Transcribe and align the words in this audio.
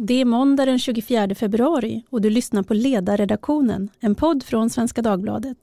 Det 0.00 0.20
är 0.20 0.24
måndag 0.24 0.64
den 0.64 0.78
24 0.78 1.34
februari 1.34 2.02
och 2.10 2.20
du 2.20 2.30
lyssnar 2.30 2.62
på 2.62 2.74
Ledarredaktionen, 2.74 3.88
en 4.00 4.14
podd 4.14 4.42
från 4.42 4.70
Svenska 4.70 5.02
Dagbladet. 5.02 5.58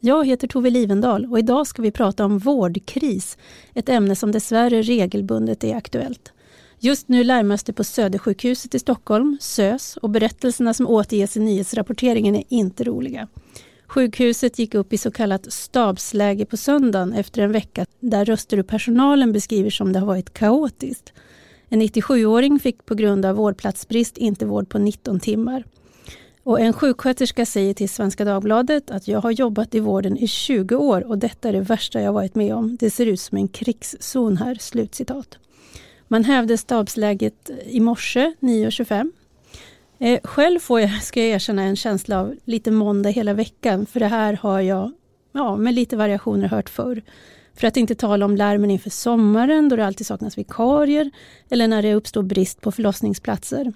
Jag 0.00 0.26
heter 0.26 0.48
Tove 0.48 0.70
Livendal 0.70 1.26
och 1.26 1.38
idag 1.38 1.66
ska 1.66 1.82
vi 1.82 1.90
prata 1.90 2.24
om 2.24 2.38
vårdkris, 2.38 3.38
ett 3.74 3.88
ämne 3.88 4.16
som 4.16 4.32
dessvärre 4.32 4.82
regelbundet 4.82 5.64
är 5.64 5.76
aktuellt. 5.76 6.32
Just 6.84 7.08
nu 7.08 7.24
larmas 7.24 7.64
det 7.64 7.72
på 7.72 7.84
Södersjukhuset 7.84 8.74
i 8.74 8.78
Stockholm, 8.78 9.38
SÖS, 9.40 9.96
och 9.96 10.10
berättelserna 10.10 10.74
som 10.74 10.86
återges 10.86 11.36
i 11.36 11.40
nyhetsrapporteringen 11.40 12.36
är 12.36 12.44
inte 12.48 12.84
roliga. 12.84 13.28
Sjukhuset 13.86 14.58
gick 14.58 14.74
upp 14.74 14.92
i 14.92 14.98
så 14.98 15.10
kallat 15.10 15.52
stabsläge 15.52 16.46
på 16.46 16.56
söndagen 16.56 17.12
efter 17.12 17.42
en 17.42 17.52
vecka 17.52 17.86
där 18.00 18.24
röster 18.24 18.56
ur 18.56 18.62
personalen 18.62 19.32
beskriver 19.32 19.70
som 19.70 19.92
det 19.92 19.98
har 19.98 20.06
varit 20.06 20.34
kaotiskt. 20.34 21.12
En 21.68 21.82
97-åring 21.82 22.58
fick 22.58 22.86
på 22.86 22.94
grund 22.94 23.24
av 23.24 23.36
vårdplatsbrist 23.36 24.18
inte 24.18 24.46
vård 24.46 24.68
på 24.68 24.78
19 24.78 25.20
timmar. 25.20 25.64
Och 26.42 26.60
en 26.60 26.72
sjuksköterska 26.72 27.46
säger 27.46 27.74
till 27.74 27.88
Svenska 27.88 28.24
Dagbladet 28.24 28.90
att 28.90 29.08
jag 29.08 29.20
har 29.20 29.30
jobbat 29.30 29.74
i 29.74 29.80
vården 29.80 30.16
i 30.16 30.28
20 30.28 30.76
år 30.76 31.06
och 31.06 31.18
detta 31.18 31.48
är 31.48 31.52
det 31.52 31.60
värsta 31.60 32.00
jag 32.00 32.12
varit 32.12 32.34
med 32.34 32.54
om. 32.54 32.76
Det 32.80 32.90
ser 32.90 33.06
ut 33.06 33.20
som 33.20 33.38
en 33.38 33.48
krigszon 33.48 34.36
här. 34.36 34.54
Slutcitat. 34.54 35.38
Man 36.14 36.24
hävde 36.24 36.58
stabsläget 36.58 37.50
i 37.66 37.80
morse 37.80 38.34
9.25. 38.40 39.12
Eh, 39.98 40.20
själv 40.24 40.60
får 40.60 40.80
jag, 40.80 41.02
ska 41.02 41.20
jag 41.20 41.28
erkänna, 41.28 41.62
en 41.62 41.76
känsla 41.76 42.20
av 42.20 42.34
lite 42.44 42.70
måndag 42.70 43.10
hela 43.10 43.34
veckan, 43.34 43.86
för 43.86 44.00
det 44.00 44.06
här 44.06 44.38
har 44.42 44.60
jag 44.60 44.92
ja, 45.32 45.56
med 45.56 45.74
lite 45.74 45.96
variationer 45.96 46.48
hört 46.48 46.68
förr. 46.68 47.02
För 47.54 47.66
att 47.66 47.76
inte 47.76 47.94
tala 47.94 48.24
om 48.24 48.36
larmen 48.36 48.70
inför 48.70 48.90
sommaren 48.90 49.68
då 49.68 49.76
det 49.76 49.86
alltid 49.86 50.06
saknas 50.06 50.38
vikarier 50.38 51.10
eller 51.50 51.68
när 51.68 51.82
det 51.82 51.94
uppstår 51.94 52.22
brist 52.22 52.60
på 52.60 52.72
förlossningsplatser. 52.72 53.72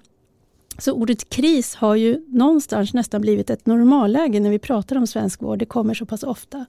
Så 0.77 0.93
ordet 0.93 1.29
kris 1.29 1.75
har 1.75 1.95
ju 1.95 2.25
någonstans 2.27 2.93
nästan 2.93 3.21
blivit 3.21 3.49
ett 3.49 3.65
normalläge 3.65 4.39
när 4.39 4.49
vi 4.49 4.59
pratar 4.59 4.95
om 4.95 5.07
svensk 5.07 5.41
vård. 5.41 5.59
Det 5.59 5.65
kommer 5.65 5.93
så 5.93 6.05
pass 6.05 6.23
ofta. 6.23 6.65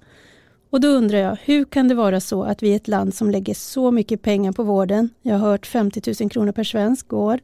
Och 0.71 0.81
då 0.81 0.89
undrar 0.89 1.19
jag, 1.19 1.37
hur 1.45 1.65
kan 1.65 1.89
det 1.89 1.95
vara 1.95 2.21
så 2.21 2.43
att 2.43 2.63
vi 2.63 2.73
är 2.73 2.77
ett 2.77 2.89
land 2.89 3.15
som 3.15 3.31
lägger 3.31 3.55
så 3.55 3.91
mycket 3.91 4.23
pengar 4.23 4.53
på 4.53 4.63
vården, 4.63 5.11
jag 5.23 5.39
har 5.39 5.51
hört 5.51 5.67
50 5.67 6.15
000 6.21 6.31
kronor 6.31 6.53
per 6.53 6.65
svensk 6.65 7.13
år, 7.13 7.41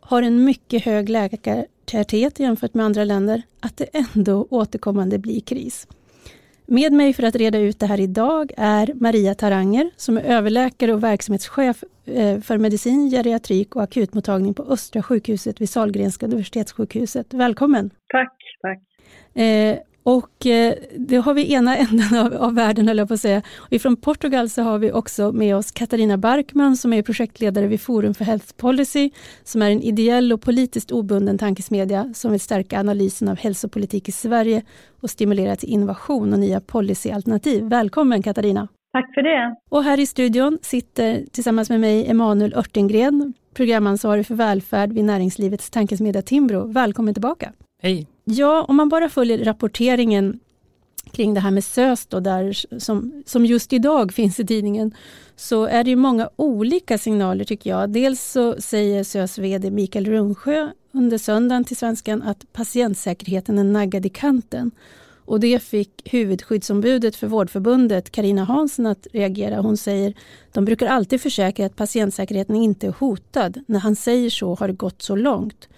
har 0.00 0.22
en 0.22 0.44
mycket 0.44 0.84
hög 0.84 1.08
läkartäthet 1.08 2.40
jämfört 2.40 2.74
med 2.74 2.86
andra 2.86 3.04
länder, 3.04 3.42
att 3.60 3.76
det 3.76 3.84
ändå 4.14 4.46
återkommande 4.50 5.18
blir 5.18 5.40
kris. 5.40 5.86
Med 6.66 6.92
mig 6.92 7.12
för 7.12 7.22
att 7.22 7.36
reda 7.36 7.58
ut 7.58 7.78
det 7.80 7.86
här 7.86 8.00
idag 8.00 8.52
är 8.56 8.94
Maria 8.94 9.34
Taranger 9.34 9.90
som 9.96 10.16
är 10.16 10.22
överläkare 10.22 10.94
och 10.94 11.04
verksamhetschef 11.04 11.84
eh, 12.04 12.40
för 12.40 12.58
medicin, 12.58 13.10
geriatrik 13.10 13.76
och 13.76 13.82
akutmottagning 13.82 14.54
på 14.54 14.62
Östra 14.62 15.02
sjukhuset 15.02 15.60
vid 15.60 15.70
Sahlgrenska 15.70 16.26
universitetssjukhuset. 16.26 17.34
Välkommen! 17.34 17.90
Tack, 18.08 18.36
tack! 18.62 18.78
Och 20.02 20.46
eh, 20.46 20.74
det 20.96 21.16
har 21.16 21.34
vi 21.34 21.52
ena 21.52 21.76
änden 21.76 22.18
av, 22.18 22.34
av 22.34 22.54
världen, 22.54 22.88
höll 22.88 22.98
jag 22.98 23.08
på 23.08 23.14
att 23.14 23.20
säga. 23.20 23.42
Och 23.56 23.72
ifrån 23.72 23.96
Portugal 23.96 24.48
så 24.48 24.62
har 24.62 24.78
vi 24.78 24.92
också 24.92 25.32
med 25.32 25.56
oss 25.56 25.70
Katarina 25.70 26.18
Barkman 26.18 26.76
som 26.76 26.92
är 26.92 27.02
projektledare 27.02 27.66
vid 27.66 27.80
Forum 27.80 28.14
för 28.14 28.24
Health 28.24 28.54
Policy, 28.56 29.10
som 29.44 29.62
är 29.62 29.70
en 29.70 29.82
ideell 29.82 30.32
och 30.32 30.42
politiskt 30.42 30.90
obunden 30.90 31.38
tankesmedja 31.38 32.10
som 32.14 32.30
vill 32.30 32.40
stärka 32.40 32.80
analysen 32.80 33.28
av 33.28 33.38
hälsopolitik 33.38 34.08
i 34.08 34.12
Sverige 34.12 34.62
och 35.00 35.10
stimulera 35.10 35.56
till 35.56 35.68
innovation 35.68 36.32
och 36.32 36.38
nya 36.38 36.60
policyalternativ. 36.60 37.64
Välkommen 37.64 38.22
Katarina! 38.22 38.68
Tack 38.92 39.14
för 39.14 39.22
det! 39.22 39.56
Och 39.70 39.84
här 39.84 40.00
i 40.00 40.06
studion 40.06 40.58
sitter 40.62 41.24
tillsammans 41.32 41.70
med 41.70 41.80
mig 41.80 42.10
Emanuel 42.10 42.54
Örtengren, 42.54 43.34
programansvarig 43.54 44.26
för 44.26 44.34
välfärd 44.34 44.92
vid 44.92 45.04
Näringslivets 45.04 45.70
tankesmedja 45.70 46.22
Timbro. 46.22 46.72
Välkommen 46.72 47.14
tillbaka! 47.14 47.52
Hej! 47.82 48.06
Ja, 48.32 48.64
om 48.68 48.76
man 48.76 48.88
bara 48.88 49.08
följer 49.08 49.44
rapporteringen 49.44 50.40
kring 51.12 51.34
det 51.34 51.40
här 51.40 51.50
med 51.50 51.64
SÖS 51.64 52.06
då, 52.06 52.20
där, 52.20 52.78
som, 52.78 53.22
som 53.26 53.46
just 53.46 53.72
idag 53.72 54.12
finns 54.12 54.40
i 54.40 54.46
tidningen, 54.46 54.94
så 55.36 55.64
är 55.64 55.84
det 55.84 55.90
ju 55.90 55.96
många 55.96 56.30
olika 56.36 56.98
signaler 56.98 57.44
tycker 57.44 57.70
jag. 57.70 57.90
Dels 57.90 58.32
så 58.32 58.60
säger 58.60 59.04
SÖS 59.04 59.38
VD 59.38 59.70
Mikael 59.70 60.06
Rungsjö 60.06 60.68
under 60.92 61.18
söndagen 61.18 61.64
till 61.64 61.76
Svenskan 61.76 62.22
att 62.22 62.52
patientsäkerheten 62.52 63.58
är 63.58 63.64
naggad 63.64 64.06
i 64.06 64.08
kanten. 64.08 64.70
Och 65.24 65.40
det 65.40 65.62
fick 65.62 66.12
huvudskyddsombudet 66.12 67.16
för 67.16 67.26
Vårdförbundet, 67.26 68.10
Karina 68.10 68.44
Hansson, 68.44 68.86
att 68.86 69.06
reagera. 69.12 69.60
Hon 69.60 69.76
säger 69.76 70.14
de 70.52 70.64
brukar 70.64 70.86
alltid 70.86 71.20
försäkra 71.20 71.66
att 71.66 71.76
patientsäkerheten 71.76 72.56
inte 72.56 72.86
är 72.86 72.94
hotad. 72.98 73.60
När 73.66 73.78
han 73.78 73.96
säger 73.96 74.30
så 74.30 74.54
har 74.54 74.68
det 74.68 74.74
gått 74.74 75.02
så 75.02 75.16
långt. 75.16 75.68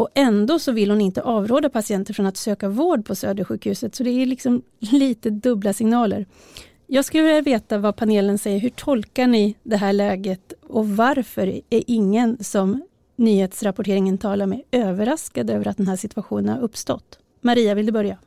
Och 0.00 0.08
ändå 0.14 0.58
så 0.58 0.72
vill 0.72 0.90
hon 0.90 1.00
inte 1.00 1.22
avråda 1.22 1.70
patienter 1.70 2.14
från 2.14 2.26
att 2.26 2.36
söka 2.36 2.68
vård 2.68 3.06
på 3.06 3.14
Södersjukhuset. 3.14 3.94
Så 3.94 4.04
det 4.04 4.10
är 4.10 4.26
liksom 4.26 4.62
lite 4.92 5.30
dubbla 5.30 5.72
signaler. 5.72 6.26
Jag 6.86 7.04
skulle 7.04 7.22
vilja 7.22 7.42
veta 7.42 7.78
vad 7.78 7.96
panelen 7.96 8.38
säger. 8.38 8.60
Hur 8.60 8.70
tolkar 8.70 9.26
ni 9.26 9.56
det 9.62 9.76
här 9.76 9.92
läget 9.92 10.52
och 10.62 10.88
varför 10.88 11.46
är 11.46 11.82
ingen 11.86 12.38
som 12.38 12.82
nyhetsrapporteringen 13.16 14.18
talar 14.18 14.46
med 14.46 14.62
överraskad 14.72 15.50
över 15.50 15.68
att 15.68 15.76
den 15.76 15.88
här 15.88 15.96
situationen 15.96 16.48
har 16.48 16.62
uppstått? 16.62 17.18
Maria, 17.40 17.74
vill 17.74 17.86
du 17.86 17.92
börja? 17.92 18.18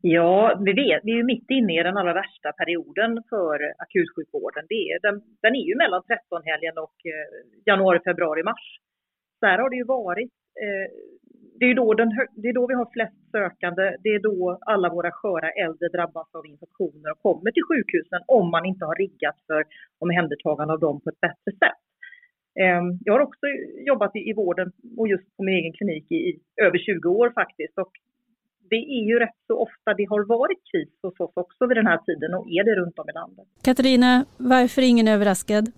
Ja, 0.00 0.60
vi 0.64 0.72
vet, 0.72 1.00
vi 1.04 1.12
är 1.12 1.16
ju 1.16 1.24
mitt 1.24 1.50
inne 1.50 1.80
i 1.80 1.82
den 1.82 1.96
allra 1.96 2.14
värsta 2.14 2.52
perioden 2.52 3.22
för 3.30 3.56
akutsjukvården. 3.84 4.64
Det 4.68 4.82
är, 4.92 5.00
den, 5.06 5.22
den 5.42 5.54
är 5.54 5.66
ju 5.70 5.76
mellan 5.76 6.02
13-helgen 6.02 6.78
och 6.78 6.96
eh, 7.04 7.26
januari, 7.66 7.98
februari, 8.04 8.42
mars. 8.42 8.64
Så 9.40 9.46
här 9.46 9.58
har 9.58 9.70
det 9.70 9.76
ju 9.76 9.84
varit 9.84 10.32
Eh, 10.62 10.88
det 11.58 11.66
är, 11.70 11.74
då 11.74 11.94
den, 11.94 12.10
det 12.42 12.48
är 12.48 12.52
då 12.52 12.66
vi 12.66 12.74
har 12.74 12.88
flest 12.92 13.30
sökande, 13.30 13.96
det 14.02 14.08
är 14.08 14.22
då 14.30 14.58
alla 14.66 14.88
våra 14.88 15.10
sköra 15.10 15.48
äldre 15.50 15.88
drabbas 15.88 16.28
av 16.34 16.46
infektioner 16.46 17.10
och 17.12 17.22
kommer 17.22 17.50
till 17.50 17.68
sjukhusen 17.70 18.20
om 18.26 18.50
man 18.50 18.64
inte 18.64 18.84
har 18.84 18.94
riggat 18.94 19.38
för 19.46 19.64
omhändertagande 19.98 20.72
av 20.74 20.80
dem 20.80 21.00
på 21.00 21.10
ett 21.10 21.20
bättre 21.20 21.52
sätt. 21.62 21.82
Ehm, 22.60 22.98
jag 23.04 23.12
har 23.12 23.20
också 23.20 23.46
jobbat 23.90 24.16
i 24.16 24.32
vården 24.32 24.72
och 24.98 25.08
just 25.08 25.36
på 25.36 25.42
min 25.42 25.54
egen 25.54 25.72
klinik 25.72 26.12
i 26.12 26.38
över 26.66 26.78
20 26.78 27.08
år 27.08 27.30
faktiskt. 27.30 27.78
Och 27.78 27.92
det 28.70 28.82
är 28.98 29.04
ju 29.10 29.18
rätt 29.18 29.40
så 29.46 29.54
ofta 29.66 29.94
det 29.94 30.06
har 30.12 30.24
varit 30.24 30.60
kris 30.72 30.92
hos 31.02 31.20
oss 31.20 31.32
också 31.34 31.66
vid 31.66 31.76
den 31.76 31.86
här 31.86 31.98
tiden 31.98 32.34
och 32.34 32.46
är 32.48 32.64
det 32.64 32.74
runt 32.80 32.98
om 32.98 33.08
i 33.08 33.12
landet. 33.12 33.46
Katarina, 33.64 34.24
varför 34.36 34.82
är 34.82 34.86
ingen 34.86 35.08
överraskad? 35.08 35.72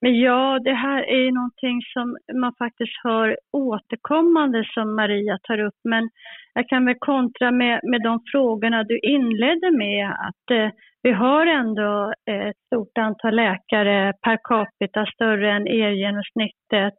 Men 0.00 0.20
ja, 0.20 0.58
det 0.64 0.74
här 0.74 1.02
är 1.02 1.18
ju 1.18 1.32
någonting 1.32 1.80
som 1.92 2.16
man 2.40 2.54
faktiskt 2.58 2.92
hör 3.04 3.36
återkommande 3.52 4.64
som 4.74 4.96
Maria 4.96 5.38
tar 5.42 5.58
upp. 5.58 5.80
Men 5.84 6.10
jag 6.54 6.68
kan 6.68 6.84
väl 6.84 6.94
kontra 6.98 7.50
med, 7.50 7.80
med 7.82 8.02
de 8.02 8.20
frågorna 8.32 8.84
du 8.84 8.98
inledde 8.98 9.70
med 9.70 10.06
att 10.10 10.50
eh, 10.50 10.70
vi 11.02 11.10
har 11.10 11.46
ändå 11.46 12.12
eh, 12.30 12.46
ett 12.46 12.56
stort 12.66 12.98
antal 12.98 13.34
läkare 13.34 14.12
per 14.22 14.38
capita, 14.44 15.06
större 15.06 15.52
än 15.52 15.66
EU-genomsnittet. 15.66 16.98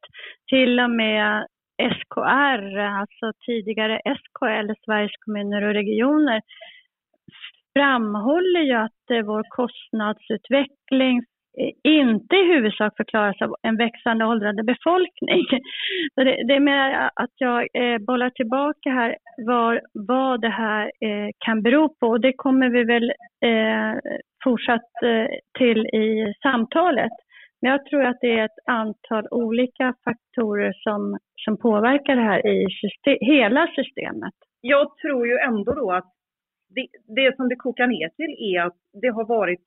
Till 0.50 0.80
och 0.80 0.92
med 0.92 1.48
SKR, 1.82 2.78
alltså 2.78 3.32
tidigare 3.46 4.02
SKL, 4.06 4.72
Sveriges 4.86 5.18
kommuner 5.26 5.62
och 5.62 5.74
regioner, 5.74 6.42
framhåller 7.78 8.62
ju 8.62 8.74
att 8.74 9.12
eh, 9.12 9.22
vår 9.22 9.44
kostnadsutveckling 9.50 11.22
Eh, 11.58 11.72
inte 11.84 12.36
i 12.36 12.46
huvudsak 12.54 12.98
förklaras 12.98 13.42
av 13.42 13.56
en 13.62 13.78
växande 13.78 14.26
åldrande 14.26 14.64
befolkning. 14.64 15.46
Så 16.16 16.24
det, 16.24 16.44
det 16.48 16.54
är 16.54 16.60
mer 16.60 17.10
att 17.16 17.34
jag 17.38 17.68
eh, 17.74 17.98
bollar 17.98 18.30
tillbaka 18.30 18.90
här 18.90 19.18
var, 19.38 19.82
vad 19.94 20.42
det 20.42 20.50
här 20.50 20.86
eh, 20.86 21.30
kan 21.38 21.62
bero 21.62 21.90
på. 21.90 22.08
Och 22.08 22.22
det 22.22 22.34
kommer 22.34 22.70
vi 22.70 22.84
väl 22.84 23.14
eh, 23.46 24.00
fortsatt 24.44 25.04
eh, 25.04 25.28
till 25.58 25.86
i 25.86 26.34
samtalet. 26.42 27.12
Men 27.62 27.72
jag 27.72 27.86
tror 27.86 28.06
att 28.06 28.18
det 28.22 28.40
är 28.40 28.46
ett 28.46 28.64
antal 28.66 29.28
olika 29.32 29.94
faktorer 30.04 30.74
som, 30.74 31.18
som 31.36 31.58
påverkar 31.58 32.16
det 32.16 32.22
här 32.22 32.48
i 32.48 32.66
system, 32.82 33.18
hela 33.22 33.68
systemet. 33.68 34.34
Jag 34.62 34.98
tror 34.98 35.28
ju 35.28 35.38
ändå 35.38 35.74
då 35.74 35.92
att 35.92 36.14
det, 36.76 36.88
det 37.16 37.36
som 37.36 37.50
det 37.50 37.56
kokar 37.56 37.88
ner 37.88 38.10
till 38.10 38.56
är 38.56 38.62
att 38.62 38.78
det 39.02 39.08
har 39.08 39.26
varit 39.26 39.60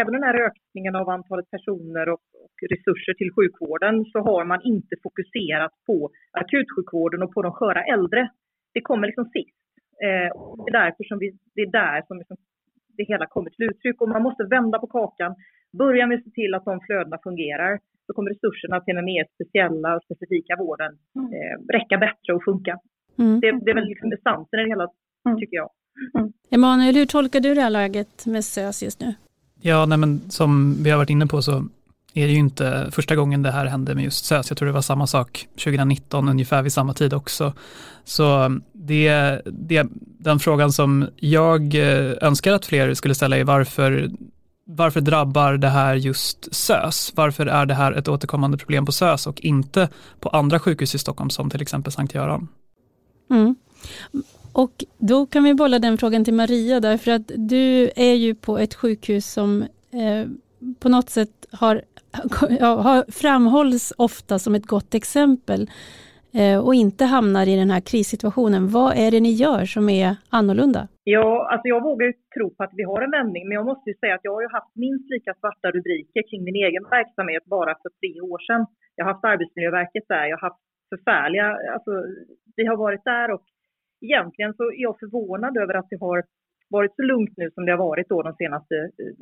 även 0.00 0.12
den 0.12 0.22
här 0.22 0.38
ökningen 0.48 0.94
av 0.96 1.08
antalet 1.08 1.50
personer 1.50 2.08
och, 2.08 2.22
och, 2.44 2.54
resurser 2.70 3.14
till 3.14 3.34
sjukvården 3.36 4.04
så 4.04 4.18
har 4.28 4.44
man 4.44 4.60
inte 4.64 4.94
fokuserat 5.02 5.72
på 5.86 6.10
akutsjukvården 6.32 7.22
och 7.22 7.32
på 7.34 7.42
de 7.42 7.52
sköra 7.52 7.82
äldre. 7.84 8.30
Det 8.74 8.80
kommer 8.80 9.06
liksom 9.06 9.24
sist. 9.24 9.62
Eh, 10.06 10.30
det 10.64 10.70
är 10.70 10.78
därför 10.82 11.04
som 11.04 11.18
vi, 11.18 11.28
det 11.54 11.62
är 11.62 11.70
där 11.70 12.02
som 12.06 12.18
liksom 12.18 12.36
det 12.96 13.04
hela 13.04 13.26
kommer 13.26 13.50
till 13.50 13.64
uttryck 13.70 14.00
och 14.00 14.08
man 14.08 14.22
måste 14.22 14.44
vända 14.44 14.78
på 14.78 14.86
kakan. 14.86 15.34
Börja 15.78 16.06
med 16.06 16.18
att 16.18 16.24
se 16.24 16.30
till 16.30 16.54
att 16.54 16.64
de 16.64 16.80
flödena 16.80 17.18
fungerar 17.22 17.78
så 18.06 18.12
kommer 18.12 18.30
resurserna 18.30 18.80
till 18.80 18.94
den 18.94 19.04
mer 19.04 19.24
speciella 19.34 19.96
och 19.96 20.02
specifika 20.04 20.56
vården 20.56 20.92
mm. 21.16 21.26
eh, 21.32 21.56
räcka 21.76 21.98
bättre 21.98 22.34
och 22.34 22.44
funka. 22.44 22.78
Mm. 23.18 23.40
Det, 23.40 23.50
det, 23.64 23.70
är 23.70 23.74
väl 23.74 23.84
liksom 23.84 24.12
essensen 24.12 24.60
i 24.60 24.62
det 24.62 24.68
hela, 24.68 24.86
mm. 25.26 25.38
tycker 25.38 25.56
jag. 25.56 25.70
Mm. 26.18 26.32
Emanuel, 26.50 26.94
hur 26.94 27.06
tolkar 27.06 27.40
du 27.40 27.54
det 27.54 27.60
här 27.60 27.70
läget 27.70 28.26
med 28.26 28.44
SÖS 28.44 28.82
just 28.82 29.00
nu? 29.00 29.14
Ja, 29.64 29.86
nej, 29.86 29.98
men 29.98 30.30
som 30.30 30.82
vi 30.82 30.90
har 30.90 30.98
varit 30.98 31.10
inne 31.10 31.26
på 31.26 31.42
så 31.42 31.64
är 32.14 32.26
det 32.26 32.32
ju 32.32 32.38
inte 32.38 32.88
första 32.92 33.16
gången 33.16 33.42
det 33.42 33.50
här 33.50 33.66
hände 33.66 33.94
med 33.94 34.04
just 34.04 34.24
SÖS. 34.24 34.50
Jag 34.50 34.58
tror 34.58 34.66
det 34.66 34.72
var 34.72 34.82
samma 34.82 35.06
sak 35.06 35.48
2019, 35.54 36.28
ungefär 36.28 36.62
vid 36.62 36.72
samma 36.72 36.94
tid 36.94 37.14
också. 37.14 37.52
Så 38.04 38.58
det, 38.72 39.40
det, 39.44 39.86
den 40.18 40.38
frågan 40.38 40.72
som 40.72 41.08
jag 41.16 41.74
eh, 41.74 42.12
önskar 42.20 42.52
att 42.52 42.66
fler 42.66 42.94
skulle 42.94 43.14
ställa 43.14 43.36
är 43.36 43.44
varför, 43.44 44.10
varför 44.66 45.00
drabbar 45.00 45.52
det 45.52 45.68
här 45.68 45.94
just 45.94 46.54
SÖS? 46.54 47.12
Varför 47.14 47.46
är 47.46 47.66
det 47.66 47.74
här 47.74 47.92
ett 47.92 48.08
återkommande 48.08 48.58
problem 48.58 48.86
på 48.86 48.92
SÖS 48.92 49.26
och 49.26 49.40
inte 49.40 49.88
på 50.20 50.28
andra 50.28 50.58
sjukhus 50.58 50.94
i 50.94 50.98
Stockholm 50.98 51.30
som 51.30 51.50
till 51.50 51.62
exempel 51.62 51.92
Sankt 51.92 52.14
Göran? 52.14 52.48
Mm. 53.30 53.54
Och 54.52 54.84
då 54.98 55.26
kan 55.26 55.44
vi 55.44 55.54
bolla 55.54 55.78
den 55.78 55.98
frågan 55.98 56.24
till 56.24 56.34
Maria 56.34 56.80
därför 56.80 57.10
att 57.10 57.30
du 57.36 57.90
är 57.96 58.14
ju 58.14 58.34
på 58.34 58.58
ett 58.58 58.74
sjukhus 58.74 59.32
som 59.32 59.62
eh, 60.00 60.24
på 60.80 60.88
något 60.88 61.10
sätt 61.10 61.46
har, 61.52 61.82
har, 62.60 63.12
framhålls 63.22 63.92
ofta 63.98 64.38
som 64.38 64.54
ett 64.54 64.66
gott 64.66 64.94
exempel 64.94 65.70
eh, 66.34 66.58
och 66.66 66.74
inte 66.74 67.04
hamnar 67.04 67.46
i 67.48 67.56
den 67.56 67.70
här 67.70 67.80
krissituationen. 67.80 68.68
Vad 68.68 68.92
är 68.96 69.10
det 69.10 69.20
ni 69.20 69.32
gör 69.44 69.64
som 69.64 69.88
är 69.88 70.16
annorlunda? 70.30 70.88
Ja, 71.04 71.48
alltså 71.52 71.66
jag 71.68 71.82
vågar 71.82 72.06
ju 72.06 72.12
tro 72.34 72.46
på 72.56 72.62
att 72.64 72.74
vi 72.80 72.82
har 72.82 73.00
en 73.02 73.10
vändning, 73.10 73.48
men 73.48 73.54
jag 73.54 73.66
måste 73.66 73.90
ju 73.90 73.96
säga 73.96 74.14
att 74.14 74.26
jag 74.28 74.34
har 74.34 74.42
ju 74.42 74.52
haft 74.58 74.72
minst 74.84 75.10
lika 75.10 75.34
svarta 75.40 75.66
rubriker 75.76 76.22
kring 76.28 76.42
min 76.44 76.58
egen 76.66 76.84
verksamhet 76.96 77.44
bara 77.44 77.72
för 77.82 77.90
tre 78.00 78.12
år 78.20 78.38
sedan. 78.46 78.66
Jag 78.96 79.04
har 79.04 79.12
haft 79.12 79.24
Arbetsmiljöverket 79.24 80.04
där, 80.08 80.24
jag 80.26 80.36
har 80.38 80.48
haft 80.48 80.64
förfärliga, 80.92 81.48
alltså 81.74 81.92
vi 82.56 82.64
har 82.70 82.76
varit 82.76 83.04
där 83.04 83.28
och 83.34 83.44
egentligen 84.02 84.54
så 84.54 84.62
är 84.62 84.82
jag 84.88 84.98
förvånad 84.98 85.56
över 85.56 85.74
att 85.74 85.90
det 85.90 86.00
har 86.00 86.22
varit 86.76 86.94
så 86.96 87.02
lugnt 87.02 87.34
nu 87.36 87.50
som 87.50 87.64
det 87.66 87.72
har 87.72 87.84
varit 87.88 88.08
då 88.08 88.22
de 88.22 88.34
senaste... 88.34 88.74
Eh, 88.74 89.14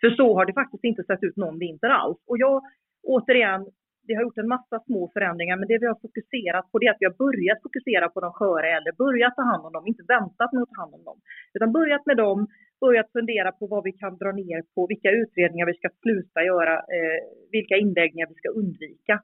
för 0.00 0.10
så 0.10 0.34
har 0.36 0.46
det 0.46 0.52
faktiskt 0.52 0.84
inte 0.84 1.04
sett 1.04 1.22
ut 1.22 1.36
någon 1.36 1.58
vinter 1.58 1.88
alls. 1.88 2.18
Och 2.26 2.38
jag, 2.38 2.62
återigen, 3.02 3.60
vi 4.08 4.14
har 4.14 4.22
gjort 4.22 4.42
en 4.42 4.54
massa 4.56 4.76
små 4.86 5.10
förändringar, 5.14 5.56
men 5.56 5.68
det 5.68 5.78
vi 5.82 5.86
har 5.86 6.00
fokuserat 6.06 6.66
på 6.70 6.78
det 6.78 6.86
är 6.86 6.92
att 6.94 7.02
vi 7.02 7.10
har 7.10 7.22
börjat 7.26 7.62
fokusera 7.66 8.06
på 8.08 8.20
de 8.20 8.30
sköra 8.38 8.66
äldre, 8.76 8.92
börjat 9.04 9.36
ta 9.36 9.42
hand 9.50 9.66
om 9.66 9.72
dem, 9.72 9.86
inte 9.86 10.04
väntat 10.16 10.52
med 10.52 10.62
att 10.62 10.72
ta 10.72 10.80
hand 10.82 10.94
om 10.98 11.04
dem, 11.08 11.18
utan 11.54 11.72
börjat 11.78 12.06
med 12.06 12.16
dem, 12.24 12.38
börjat 12.84 13.12
fundera 13.12 13.50
på 13.58 13.64
vad 13.66 13.82
vi 13.88 13.92
kan 13.92 14.14
dra 14.22 14.32
ner 14.42 14.60
på, 14.74 14.80
vilka 14.92 15.10
utredningar 15.10 15.66
vi 15.66 15.78
ska 15.80 15.88
sluta 16.02 16.38
göra, 16.52 16.74
eh, 16.96 17.20
vilka 17.56 17.76
inläggningar 17.76 18.28
vi 18.32 18.40
ska 18.42 18.48
undvika. 18.60 19.14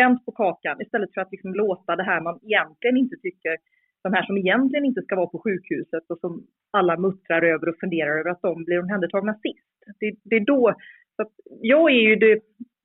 Vänt 0.00 0.24
på 0.26 0.32
kakan 0.32 0.80
istället 0.84 1.14
för 1.14 1.20
att 1.20 1.32
liksom 1.34 1.54
låta 1.54 1.96
det 1.96 2.06
här 2.10 2.20
man 2.20 2.38
egentligen 2.42 2.96
inte 2.96 3.16
tycker 3.16 3.54
de 4.08 4.16
här 4.16 4.26
som 4.26 4.36
egentligen 4.38 4.84
inte 4.84 5.02
ska 5.02 5.16
vara 5.16 5.34
på 5.34 5.38
sjukhuset 5.44 6.04
och 6.12 6.20
som 6.20 6.46
alla 6.78 6.94
muttrar 6.96 7.42
över 7.42 7.68
och 7.68 7.80
funderar 7.80 8.18
över 8.20 8.30
att 8.30 8.42
de 8.42 8.64
blir 8.64 8.80
omhändertagna 8.80 9.34
sist. 9.34 9.68
Det, 10.00 10.10
det 10.30 10.36
är 10.36 10.46
då, 10.54 10.74
så 11.16 11.22
att 11.22 11.32
jag 11.72 11.90
är 11.90 12.02
ju 12.08 12.16
det 12.16 12.40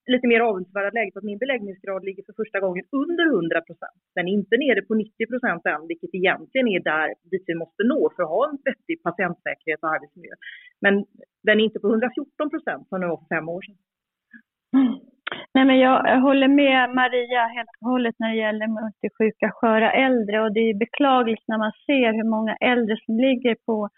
lite 0.05 0.27
mer 0.27 0.39
avundsvärda 0.39 0.89
läget 0.89 1.17
att 1.17 1.23
min 1.31 1.43
beläggningsgrad 1.43 2.03
ligger 2.05 2.23
för 2.23 2.33
första 2.33 2.59
gången 2.59 2.85
under 2.91 3.25
100 3.25 3.61
procent. 3.61 3.99
Den 4.15 4.27
är 4.27 4.33
inte 4.33 4.57
nere 4.57 4.81
på 4.81 4.93
90 4.95 5.27
procent 5.31 5.65
än, 5.65 5.87
vilket 5.87 6.13
egentligen 6.13 6.67
är 6.67 6.79
där 6.79 7.07
dit 7.31 7.43
vi 7.47 7.55
måste 7.55 7.83
nå 7.83 8.11
för 8.15 8.23
att 8.23 8.29
ha 8.29 8.49
en 8.49 8.57
vettig 8.67 9.03
patientsäkerhet 9.03 9.83
och 9.83 9.93
arbetsmiljö. 9.95 10.35
Men 10.81 10.93
den 11.43 11.59
är 11.59 11.63
inte 11.63 11.79
på 11.79 11.87
114 11.87 12.49
procent 12.49 12.83
som 12.89 12.99
den 12.99 13.09
var 13.09 13.17
för 13.17 13.35
fem 13.35 13.49
år 13.49 13.61
sedan. 13.61 13.77
Mm. 14.79 15.12
Mm. 15.33 15.45
Nej, 15.53 15.65
men 15.65 15.79
jag 15.79 16.21
håller 16.21 16.47
med 16.47 16.89
Maria 16.89 17.43
helt 17.55 17.69
och 17.81 17.89
hållet 17.89 18.15
när 18.19 18.29
det 18.29 18.35
gäller 18.35 18.67
multisjuka, 18.67 19.51
sköra 19.51 19.91
äldre. 19.91 20.41
Och 20.41 20.53
det 20.53 20.59
är 20.59 20.83
beklagligt 20.85 21.43
när 21.47 21.57
man 21.57 21.71
ser 21.85 22.13
hur 22.13 22.29
många 22.29 22.55
äldre 22.55 22.95
som 23.05 23.15
ligger 23.19 23.55
på 23.65 23.89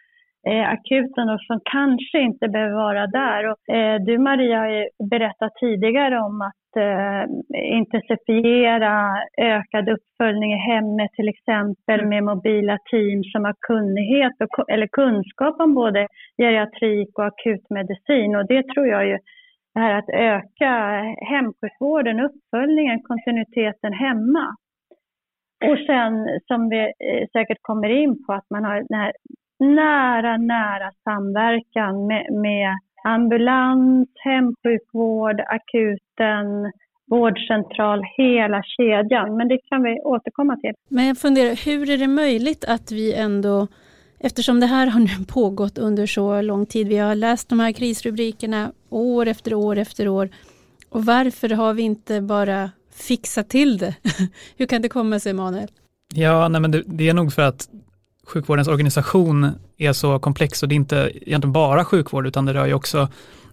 eh, 0.50 0.70
akuten 0.70 1.30
och 1.30 1.42
som 1.42 1.60
kanske 1.72 2.20
inte 2.20 2.48
behöver 2.48 2.76
vara 2.76 3.08
där. 3.08 3.42
Och, 3.52 3.76
eh, 3.76 3.96
du 4.02 4.18
Maria 4.18 4.58
har 4.60 5.10
berättat 5.10 5.54
tidigare 5.60 6.18
om 6.20 6.42
att 6.42 6.72
eh, 6.78 7.24
intensifiera 7.80 8.94
ökad 9.38 9.90
uppföljning 9.90 10.54
i 10.54 10.66
hemmet 10.72 11.12
till 11.14 11.30
exempel 11.30 12.06
med 12.06 12.24
mobila 12.24 12.78
team 12.92 13.24
som 13.24 13.46
har 13.46 13.56
kunnighet 13.68 14.34
och, 14.44 14.70
eller 14.70 14.88
kunskap 14.88 15.56
om 15.62 15.74
både 15.74 16.08
geriatrik 16.38 17.10
och 17.20 17.26
akutmedicin. 17.26 18.36
Och 18.36 18.48
det 18.48 18.64
tror 18.64 18.88
jag 18.88 19.08
ju 19.08 19.18
det 19.75 19.81
här 19.81 19.98
att 20.00 20.10
öka 20.10 20.74
hemsjukvården, 21.31 22.19
uppföljningen, 22.19 23.01
kontinuiteten 23.04 23.94
hemma. 23.94 24.56
Och 25.69 25.77
sen 25.88 26.39
som 26.48 26.69
vi 26.69 26.80
eh, 26.80 27.27
säkert 27.33 27.57
kommer 27.62 27.89
in 27.89 28.25
på 28.25 28.33
att 28.33 28.50
man 28.50 28.63
har 28.63 28.75
den 28.89 29.00
här 29.00 29.13
nära, 29.60 30.38
nära 30.38 30.92
samverkan 31.04 32.07
med, 32.07 32.33
med 32.33 32.77
ambulans, 33.04 34.10
hemsjukvård, 34.16 35.42
akuten, 35.48 36.72
vårdcentral, 37.07 38.04
hela 38.18 38.63
kedjan. 38.63 39.38
Men 39.38 39.48
det 39.48 39.60
kan 39.69 39.83
vi 39.83 40.01
återkomma 40.01 40.56
till. 40.57 40.74
Men 40.89 41.07
jag 41.07 41.18
funderar, 41.18 41.66
hur 41.66 41.89
är 41.89 41.98
det 41.98 42.07
möjligt 42.07 42.66
att 42.68 42.92
vi 42.92 43.13
ändå 43.13 43.68
Eftersom 44.19 44.59
det 44.59 44.65
här 44.65 44.88
har 44.88 45.00
nu 45.00 45.25
pågått 45.27 45.77
under 45.77 46.07
så 46.07 46.41
lång 46.41 46.65
tid, 46.65 46.88
vi 46.88 46.97
har 46.97 47.15
läst 47.15 47.50
de 47.50 47.59
här 47.59 47.71
krisrubrikerna 47.71 48.71
år 48.89 49.27
efter 49.27 49.53
år 49.53 49.77
efter 49.77 50.07
år. 50.07 50.29
Och 50.89 51.06
varför 51.06 51.50
har 51.50 51.73
vi 51.73 51.83
inte 51.83 52.21
bara 52.21 52.71
fixat 52.94 53.50
till 53.50 53.77
det? 53.77 53.95
Hur 54.57 54.65
kan 54.65 54.81
det 54.81 54.89
komma 54.89 55.19
sig, 55.19 55.29
Emanuel? 55.29 55.67
Ja, 56.13 56.47
nej 56.47 56.62
men 56.62 56.71
det, 56.71 56.83
det, 56.85 57.09
är 57.09 57.13
nog 57.13 57.33
för 57.33 57.41
att 57.41 57.69
sjukvårdens 58.27 58.67
organisation 58.67 59.51
är 59.77 59.94
så 59.94 60.19
komplex 60.19 60.63
och 60.63 60.69
det 60.69 60.73
är 60.73 60.77
inte 60.77 61.12
egentligen 61.15 61.51
bara 61.51 61.85
sjukvård 61.85 62.27
utan 62.27 62.45
det 62.45 62.53
rör 62.53 62.65
ju 62.65 62.73
också 62.73 63.09